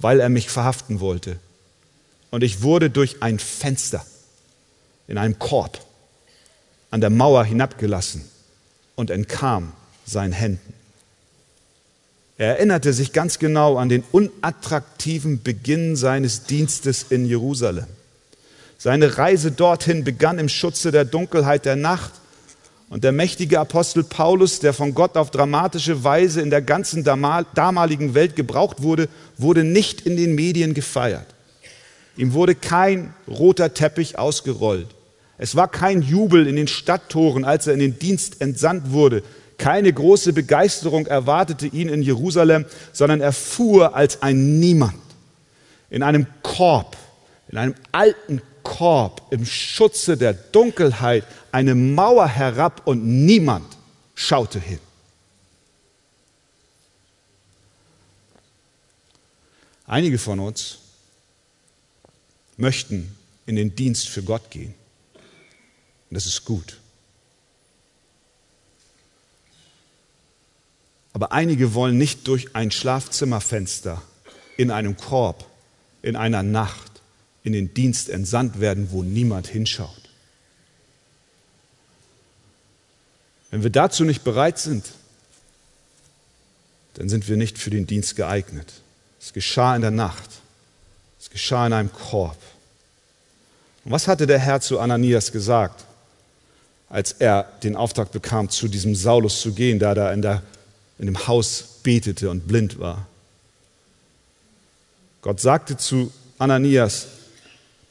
weil 0.00 0.20
er 0.20 0.28
mich 0.28 0.50
verhaften 0.50 1.00
wollte. 1.00 1.38
Und 2.30 2.42
ich 2.42 2.62
wurde 2.62 2.90
durch 2.90 3.22
ein 3.22 3.38
Fenster 3.38 4.04
in 5.06 5.18
einem 5.18 5.38
Korb 5.38 5.80
an 6.90 7.00
der 7.00 7.10
Mauer 7.10 7.44
hinabgelassen 7.44 8.24
und 8.96 9.10
entkam 9.10 9.72
seinen 10.04 10.32
Händen. 10.32 10.74
Er 12.38 12.54
erinnerte 12.56 12.92
sich 12.92 13.12
ganz 13.12 13.38
genau 13.38 13.76
an 13.76 13.88
den 13.88 14.02
unattraktiven 14.12 15.42
Beginn 15.42 15.94
seines 15.94 16.44
Dienstes 16.44 17.04
in 17.10 17.26
Jerusalem. 17.26 17.86
Seine 18.78 19.18
Reise 19.18 19.52
dorthin 19.52 20.04
begann 20.04 20.38
im 20.38 20.48
Schutze 20.48 20.90
der 20.90 21.04
Dunkelheit 21.04 21.66
der 21.66 21.76
Nacht 21.76 22.12
und 22.90 23.04
der 23.04 23.12
mächtige 23.12 23.60
Apostel 23.60 24.02
Paulus, 24.02 24.58
der 24.58 24.74
von 24.74 24.94
Gott 24.94 25.16
auf 25.16 25.30
dramatische 25.30 26.02
Weise 26.02 26.42
in 26.42 26.50
der 26.50 26.60
ganzen 26.60 27.04
damaligen 27.04 28.14
Welt 28.14 28.34
gebraucht 28.34 28.82
wurde, 28.82 29.08
wurde 29.38 29.62
nicht 29.62 30.02
in 30.02 30.16
den 30.16 30.34
Medien 30.34 30.74
gefeiert. 30.74 31.26
Ihm 32.16 32.32
wurde 32.34 32.56
kein 32.56 33.14
roter 33.28 33.72
Teppich 33.72 34.18
ausgerollt. 34.18 34.88
Es 35.38 35.54
war 35.54 35.68
kein 35.68 36.02
Jubel 36.02 36.48
in 36.48 36.56
den 36.56 36.66
Stadttoren, 36.66 37.44
als 37.44 37.68
er 37.68 37.74
in 37.74 37.80
den 37.80 37.98
Dienst 37.98 38.40
entsandt 38.40 38.90
wurde. 38.90 39.22
Keine 39.56 39.92
große 39.92 40.32
Begeisterung 40.32 41.06
erwartete 41.06 41.68
ihn 41.68 41.88
in 41.88 42.02
Jerusalem, 42.02 42.66
sondern 42.92 43.20
er 43.20 43.32
fuhr 43.32 43.94
als 43.94 44.20
ein 44.20 44.58
Niemand 44.58 44.94
in 45.90 46.02
einem 46.02 46.26
Korb, 46.42 46.96
in 47.48 47.56
einem 47.56 47.74
alten 47.92 48.42
Korb 48.62 49.22
im 49.30 49.46
Schutze 49.46 50.16
der 50.16 50.32
Dunkelheit 50.32 51.24
eine 51.52 51.74
Mauer 51.74 52.28
herab 52.28 52.86
und 52.86 53.04
niemand 53.04 53.76
schaute 54.14 54.60
hin. 54.60 54.78
Einige 59.86 60.18
von 60.18 60.38
uns 60.38 60.78
möchten 62.56 63.16
in 63.46 63.56
den 63.56 63.74
Dienst 63.74 64.08
für 64.08 64.22
Gott 64.22 64.50
gehen. 64.50 64.74
Und 65.14 66.14
das 66.14 66.26
ist 66.26 66.44
gut. 66.44 66.78
Aber 71.12 71.32
einige 71.32 71.74
wollen 71.74 71.98
nicht 71.98 72.28
durch 72.28 72.54
ein 72.54 72.70
Schlafzimmerfenster 72.70 74.00
in 74.56 74.70
einem 74.70 74.96
Korb, 74.96 75.44
in 76.02 76.14
einer 76.14 76.42
Nacht 76.42 76.90
in 77.42 77.52
den 77.52 77.74
Dienst 77.74 78.08
entsandt 78.10 78.60
werden, 78.60 78.92
wo 78.92 79.02
niemand 79.02 79.48
hinschaut. 79.48 79.99
Wenn 83.50 83.62
wir 83.62 83.70
dazu 83.70 84.04
nicht 84.04 84.22
bereit 84.22 84.58
sind, 84.58 84.84
dann 86.94 87.08
sind 87.08 87.28
wir 87.28 87.36
nicht 87.36 87.58
für 87.58 87.70
den 87.70 87.86
Dienst 87.86 88.16
geeignet. 88.16 88.72
Es 89.20 89.32
geschah 89.32 89.74
in 89.74 89.82
der 89.82 89.90
Nacht. 89.90 90.28
Es 91.20 91.30
geschah 91.30 91.66
in 91.66 91.72
einem 91.72 91.92
Korb. 91.92 92.36
Und 93.84 93.92
was 93.92 94.08
hatte 94.08 94.26
der 94.26 94.38
Herr 94.38 94.60
zu 94.60 94.78
Ananias 94.78 95.32
gesagt, 95.32 95.84
als 96.88 97.12
er 97.12 97.44
den 97.62 97.76
Auftrag 97.76 98.12
bekam, 98.12 98.50
zu 98.50 98.68
diesem 98.68 98.94
Saulus 98.94 99.40
zu 99.40 99.52
gehen, 99.52 99.78
da 99.78 99.92
er 99.92 100.12
in, 100.12 100.22
der, 100.22 100.42
in 100.98 101.06
dem 101.06 101.26
Haus 101.26 101.64
betete 101.82 102.30
und 102.30 102.46
blind 102.46 102.78
war? 102.78 103.06
Gott 105.22 105.40
sagte 105.40 105.76
zu 105.76 106.12
Ananias, 106.38 107.06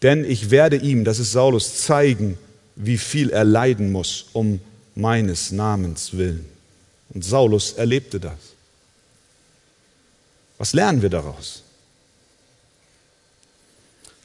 denn 0.01 0.25
ich 0.25 0.49
werde 0.49 0.77
ihm, 0.77 1.03
das 1.03 1.19
ist 1.19 1.31
Saulus, 1.31 1.81
zeigen, 1.81 2.37
wie 2.75 2.97
viel 2.97 3.29
er 3.29 3.43
leiden 3.43 3.91
muss 3.91 4.27
um 4.33 4.61
meines 4.99 5.51
Namens 5.51 6.13
willen. 6.13 6.45
Und 7.09 7.23
Saulus 7.23 7.73
erlebte 7.73 8.19
das. 8.19 8.37
Was 10.57 10.73
lernen 10.73 11.01
wir 11.01 11.09
daraus? 11.09 11.63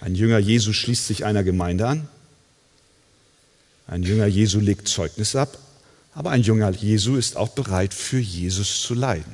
Ein 0.01 0.15
Jünger 0.15 0.39
Jesu 0.39 0.73
schließt 0.73 1.07
sich 1.07 1.25
einer 1.25 1.45
Gemeinde 1.45 1.87
an. 1.87 2.09
Ein 3.87 4.03
Jünger 4.03 4.27
Jesu 4.27 4.59
legt 4.59 4.89
Zeugnis 4.89 5.37
ab. 5.37 5.59
Aber 6.15 6.31
ein 6.31 6.43
Jünger 6.43 6.71
Jesu 6.71 7.17
ist 7.17 7.37
auch 7.37 7.51
bereit, 7.51 7.95
für 7.95 8.19
Jesus 8.19 8.83
zu 8.83 8.95
leiden. 8.95 9.33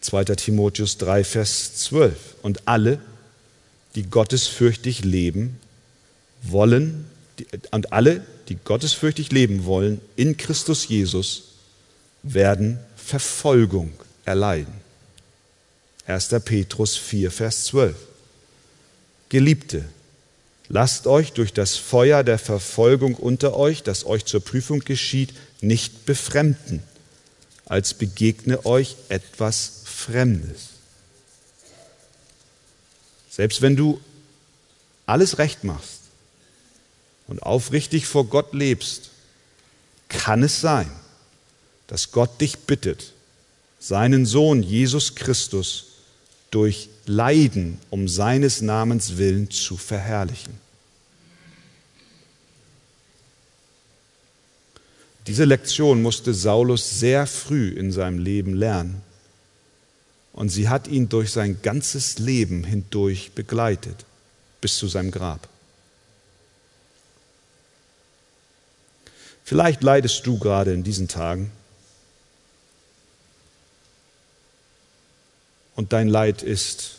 2. 0.00 0.24
Timotheus 0.24 0.98
3, 0.98 1.24
Vers 1.24 1.76
12. 1.76 2.16
Und 2.42 2.66
alle, 2.66 2.98
die 3.94 4.02
gottesfürchtig 4.02 5.04
leben, 5.04 5.58
wollen, 6.42 7.06
und 7.70 7.92
alle, 7.92 8.26
die 8.48 8.56
gottesfürchtig 8.56 9.32
leben 9.32 9.64
wollen, 9.64 10.00
in 10.16 10.36
Christus 10.36 10.88
Jesus, 10.88 11.44
werden 12.22 12.78
Verfolgung 12.96 13.92
erleiden. 14.24 14.74
1. 16.06 16.28
Petrus 16.44 16.96
4, 16.96 17.30
Vers 17.30 17.64
12. 17.64 17.96
Geliebte, 19.28 19.84
lasst 20.68 21.06
euch 21.06 21.32
durch 21.32 21.52
das 21.52 21.76
Feuer 21.76 22.22
der 22.22 22.38
Verfolgung 22.38 23.14
unter 23.14 23.56
euch, 23.56 23.82
das 23.82 24.04
euch 24.04 24.24
zur 24.24 24.40
Prüfung 24.40 24.80
geschieht, 24.80 25.32
nicht 25.60 26.04
befremden, 26.06 26.82
als 27.66 27.94
begegne 27.94 28.66
euch 28.66 28.96
etwas 29.08 29.82
Fremdes. 29.84 30.68
Selbst 33.30 33.62
wenn 33.62 33.76
du 33.76 34.00
alles 35.06 35.38
recht 35.38 35.64
machst 35.64 36.01
und 37.32 37.42
aufrichtig 37.42 38.04
vor 38.06 38.26
Gott 38.26 38.52
lebst, 38.52 39.08
kann 40.10 40.42
es 40.42 40.60
sein, 40.60 40.90
dass 41.86 42.12
Gott 42.12 42.42
dich 42.42 42.58
bittet, 42.58 43.14
seinen 43.80 44.26
Sohn 44.26 44.62
Jesus 44.62 45.14
Christus 45.14 45.86
durch 46.50 46.90
Leiden 47.06 47.78
um 47.88 48.06
seines 48.06 48.60
Namens 48.60 49.16
willen 49.16 49.50
zu 49.50 49.78
verherrlichen. 49.78 50.52
Diese 55.26 55.46
Lektion 55.46 56.02
musste 56.02 56.34
Saulus 56.34 57.00
sehr 57.00 57.26
früh 57.26 57.70
in 57.70 57.92
seinem 57.92 58.18
Leben 58.18 58.52
lernen 58.52 59.00
und 60.34 60.50
sie 60.50 60.68
hat 60.68 60.86
ihn 60.86 61.08
durch 61.08 61.30
sein 61.30 61.62
ganzes 61.62 62.18
Leben 62.18 62.62
hindurch 62.62 63.32
begleitet, 63.32 64.04
bis 64.60 64.76
zu 64.76 64.86
seinem 64.86 65.10
Grab. 65.10 65.48
Vielleicht 69.44 69.82
leidest 69.82 70.26
du 70.26 70.38
gerade 70.38 70.72
in 70.72 70.82
diesen 70.82 71.08
Tagen 71.08 71.50
und 75.74 75.92
dein 75.92 76.08
Leid 76.08 76.42
ist 76.42 76.98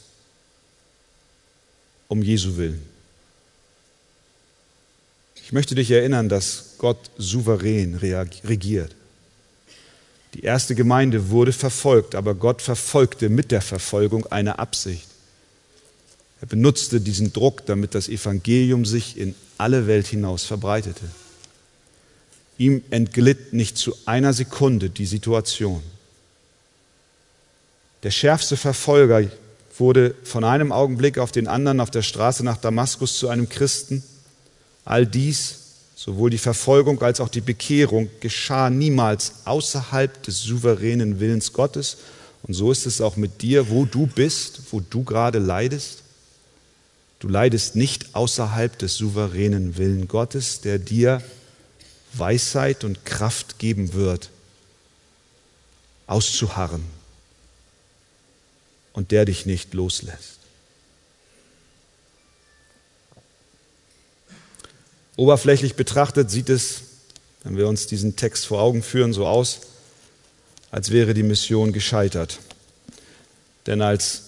um 2.08 2.22
Jesu 2.22 2.58
willen. 2.58 2.84
Ich 5.36 5.52
möchte 5.52 5.76
dich 5.76 5.92
erinnern, 5.92 6.30
dass 6.30 6.76
Gott 6.78 7.12
souverän 7.18 7.96
regiert. 7.96 8.96
Die 10.34 10.42
erste 10.42 10.74
Gemeinde 10.74 11.30
wurde 11.30 11.54
verfolgt, 11.54 12.16
aber 12.16 12.34
Gott 12.34 12.62
verfolgte 12.62 13.30
mit 13.30 13.52
der 13.52 13.62
Verfolgung 13.62 14.26
eine 14.28 14.58
Absicht. 14.58 15.08
Er 16.42 16.48
benutzte 16.48 17.00
diesen 17.00 17.32
Druck, 17.34 17.66
damit 17.66 17.94
das 17.94 18.10
Evangelium 18.10 18.86
sich 18.86 19.18
in 19.18 19.36
alle 19.58 19.88
Welt 19.88 20.08
hinaus 20.08 20.44
verbreitete. 20.44 21.06
Ihm 22.64 22.84
entglitt 22.92 23.52
nicht 23.52 23.78
zu 23.78 23.94
einer 24.06 24.32
Sekunde 24.32 24.90
die 24.90 25.06
Situation. 25.06 25.84
Der 28.04 28.12
schärfste 28.12 28.56
Verfolger 28.56 29.22
wurde 29.78 30.16
von 30.24 30.44
einem 30.44 30.72
Augenblick 30.72 31.18
auf 31.18 31.32
den 31.32 31.48
anderen 31.48 31.80
auf 31.80 31.92
der 31.92 32.04
Straße 32.04 32.44
nach 32.44 32.58
Damaskus 32.58 33.18
zu 33.18 33.28
einem 33.28 33.50
Christen. 33.50 34.04
All 34.86 35.06
dies 35.06 35.64
Sowohl 36.06 36.32
die 36.32 36.38
Verfolgung 36.38 37.02
als 37.02 37.22
auch 37.22 37.30
die 37.30 37.40
Bekehrung 37.40 38.10
geschah 38.20 38.70
niemals 38.70 39.46
außerhalb 39.46 40.22
des 40.24 40.42
souveränen 40.42 41.22
Willens 41.22 41.54
Gottes. 41.54 41.98
Und 42.44 42.54
so 42.56 42.74
ist 42.74 42.86
es 42.86 43.00
auch 43.00 43.16
mit 43.16 43.42
dir, 43.42 43.70
wo 43.70 43.86
du 43.86 44.08
bist, 44.08 44.60
wo 44.72 44.82
du 44.82 45.04
gerade 45.06 45.40
leidest. 45.40 46.00
Du 47.20 47.30
leidest 47.30 47.78
nicht 47.78 48.16
außerhalb 48.16 48.78
des 48.78 48.96
souveränen 48.96 49.78
Willens 49.78 50.10
Gottes, 50.10 50.60
der 50.60 50.78
dir 50.78 51.22
Weisheit 52.14 52.84
und 52.84 53.06
Kraft 53.06 53.60
geben 53.60 53.94
wird, 53.94 54.30
auszuharren 56.08 56.84
und 58.94 59.12
der 59.12 59.26
dich 59.26 59.46
nicht 59.46 59.74
loslässt. 59.74 60.38
Oberflächlich 65.16 65.76
betrachtet 65.76 66.32
sieht 66.32 66.50
es, 66.50 66.82
wenn 67.44 67.58
wir 67.58 67.68
uns 67.68 67.88
diesen 67.88 68.16
Text 68.16 68.46
vor 68.46 68.62
Augen 68.62 68.82
führen, 68.82 69.14
so 69.14 69.28
aus, 69.28 69.62
als 70.72 70.90
wäre 70.90 71.14
die 71.14 71.24
Mission 71.24 71.72
gescheitert. 71.72 72.40
Denn 73.68 73.82
als 73.82 74.24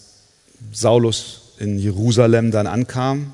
Saulus 0.72 1.42
in 1.58 1.80
Jerusalem 1.80 2.52
dann 2.52 2.68
ankam, 2.68 3.34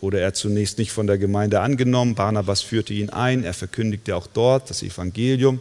wurde 0.00 0.20
er 0.20 0.34
zunächst 0.34 0.78
nicht 0.78 0.92
von 0.92 1.06
der 1.06 1.18
Gemeinde 1.18 1.60
angenommen. 1.60 2.14
Barnabas 2.14 2.62
führte 2.62 2.94
ihn 2.94 3.10
ein, 3.10 3.44
er 3.44 3.54
verkündigte 3.54 4.16
auch 4.16 4.26
dort 4.26 4.70
das 4.70 4.82
Evangelium. 4.82 5.60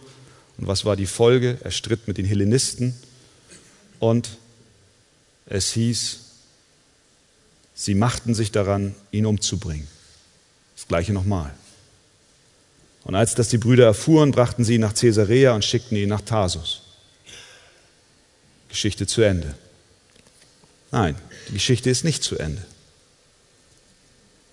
Und 0.58 0.68
was 0.68 0.86
war 0.86 0.96
die 0.96 1.06
Folge? 1.06 1.58
Er 1.64 1.72
stritt 1.72 2.08
mit 2.08 2.18
den 2.18 2.26
Hellenisten 2.26 2.96
und 4.00 4.30
es 5.46 5.72
hieß, 5.72 6.20
sie 7.74 7.96
machten 7.96 8.34
sich 8.34 8.52
daran, 8.52 8.96
ihn 9.12 9.26
umzubringen. 9.26 9.88
Das 10.76 10.88
gleiche 10.88 11.14
nochmal. 11.14 11.54
Und 13.04 13.16
als 13.16 13.36
das 13.36 13.50
die 13.50 13.58
Brüder 13.58 13.86
erfuhren, 13.86 14.32
brachten 14.32 14.64
sie 14.64 14.76
ihn 14.76 14.82
nach 14.82 14.94
Caesarea 14.94 15.54
und 15.54 15.66
schickten 15.66 15.98
ihn 15.98 16.10
nach 16.10 16.22
Tarsus. 16.22 16.82
Geschichte 18.70 19.08
zu 19.08 19.22
Ende. 19.22 19.56
Nein, 20.92 21.16
die 21.48 21.54
Geschichte 21.54 21.90
ist 21.90 22.04
nicht 22.04 22.24
zu 22.24 22.38
Ende. 22.38 22.64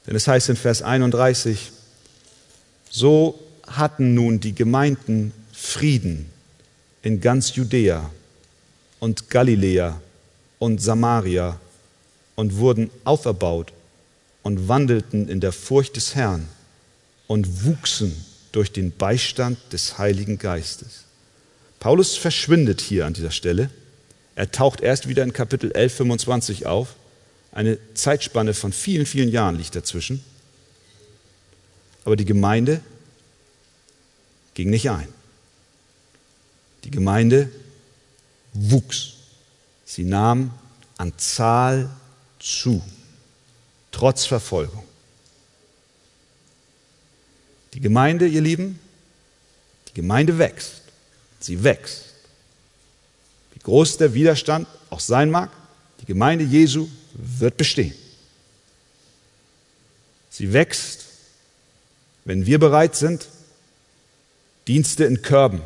Denn 0.06 0.14
es 0.14 0.28
heißt 0.28 0.48
in 0.50 0.56
Vers 0.56 0.82
31, 0.82 1.72
so 2.90 3.38
hatten 3.66 4.14
nun 4.14 4.40
die 4.40 4.54
Gemeinden 4.54 5.32
Frieden 5.52 6.30
in 7.02 7.20
ganz 7.20 7.54
Judäa 7.56 8.10
und 9.00 9.30
Galiläa 9.30 10.00
und 10.58 10.80
Samaria 10.80 11.58
und 12.36 12.56
wurden 12.56 12.90
auferbaut 13.04 13.72
und 14.42 14.68
wandelten 14.68 15.28
in 15.28 15.40
der 15.40 15.52
Furcht 15.52 15.96
des 15.96 16.14
Herrn 16.14 16.48
und 17.26 17.64
wuchsen 17.64 18.24
durch 18.52 18.72
den 18.72 18.92
Beistand 18.92 19.58
des 19.72 19.98
Heiligen 19.98 20.38
Geistes. 20.38 21.04
Paulus 21.80 22.16
verschwindet 22.16 22.80
hier 22.80 23.06
an 23.06 23.12
dieser 23.12 23.30
Stelle. 23.30 23.70
Er 24.34 24.50
taucht 24.50 24.80
erst 24.80 25.08
wieder 25.08 25.22
in 25.22 25.32
Kapitel 25.32 25.72
11, 25.72 25.96
25 25.96 26.66
auf. 26.66 26.94
Eine 27.56 27.78
Zeitspanne 27.94 28.52
von 28.52 28.70
vielen, 28.70 29.06
vielen 29.06 29.30
Jahren 29.30 29.56
liegt 29.56 29.74
dazwischen. 29.74 30.22
Aber 32.04 32.14
die 32.14 32.26
Gemeinde 32.26 32.82
ging 34.52 34.68
nicht 34.68 34.90
ein. 34.90 35.08
Die 36.84 36.90
Gemeinde 36.90 37.50
wuchs. 38.52 39.14
Sie 39.86 40.04
nahm 40.04 40.52
an 40.98 41.14
Zahl 41.16 41.88
zu, 42.40 42.82
trotz 43.90 44.26
Verfolgung. 44.26 44.84
Die 47.72 47.80
Gemeinde, 47.80 48.26
ihr 48.26 48.42
Lieben, 48.42 48.78
die 49.88 49.94
Gemeinde 49.94 50.36
wächst. 50.36 50.82
Sie 51.40 51.64
wächst. 51.64 52.04
Wie 53.54 53.60
groß 53.60 53.96
der 53.96 54.12
Widerstand 54.12 54.68
auch 54.90 55.00
sein 55.00 55.30
mag, 55.30 55.50
die 56.02 56.06
Gemeinde 56.06 56.44
Jesu 56.44 56.86
wird 57.16 57.56
bestehen. 57.56 57.94
Sie 60.30 60.52
wächst, 60.52 61.04
wenn 62.24 62.44
wir 62.44 62.58
bereit 62.58 62.94
sind, 62.94 63.28
Dienste 64.68 65.04
in 65.04 65.22
Körben 65.22 65.62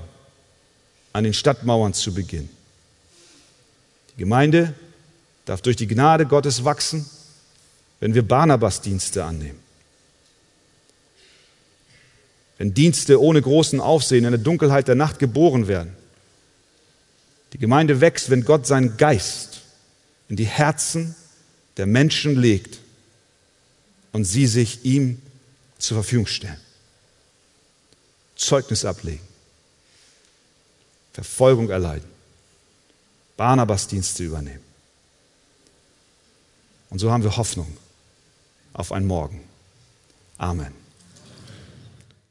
an 1.13 1.25
den 1.25 1.35
Stadtmauern 1.35 1.95
zu 1.95 2.15
beginnen. 2.15 2.51
Die 4.15 4.21
Gemeinde 4.21 4.75
darf 5.45 5.63
durch 5.63 5.77
die 5.77 5.87
Gnade 5.89 6.27
Gottes 6.27 6.65
wachsen, 6.65 7.09
wenn 7.99 8.15
wir 8.15 8.23
Barnabas 8.23 8.81
Dienste 8.81 9.25
annehmen. 9.25 9.59
Wenn 12.59 12.75
Dienste 12.75 13.21
ohne 13.21 13.41
großen 13.41 13.81
Aufsehen 13.81 14.25
in 14.25 14.33
der 14.33 14.41
Dunkelheit 14.41 14.87
der 14.87 14.95
Nacht 14.95 15.19
geboren 15.19 15.67
werden. 15.67 15.97
Die 17.55 17.59
Gemeinde 17.59 18.01
wächst, 18.01 18.31
wenn 18.31 18.45
Gott 18.45 18.67
seinen 18.67 18.97
Geist 18.99 19.63
in 20.29 20.37
die 20.37 20.47
Herzen 20.47 21.17
der 21.81 21.87
Menschen 21.87 22.39
legt 22.39 22.79
und 24.13 24.27
sie 24.27 24.47
sich 24.47 24.85
ihm 24.85 25.23
zur 25.79 25.97
Verfügung 25.97 26.27
stellen. 26.27 26.61
Zeugnis 28.37 28.85
ablegen, 28.85 29.27
Verfolgung 31.15 31.71
erleiden, 31.71 32.07
Barnabas 33.39 33.87
Dienste 33.87 34.25
übernehmen. 34.25 34.63
Und 36.91 36.99
so 36.99 37.11
haben 37.11 37.23
wir 37.23 37.35
Hoffnung 37.39 37.75
auf 38.75 38.93
ein 38.93 39.07
Morgen. 39.07 39.43
Amen. 40.37 40.80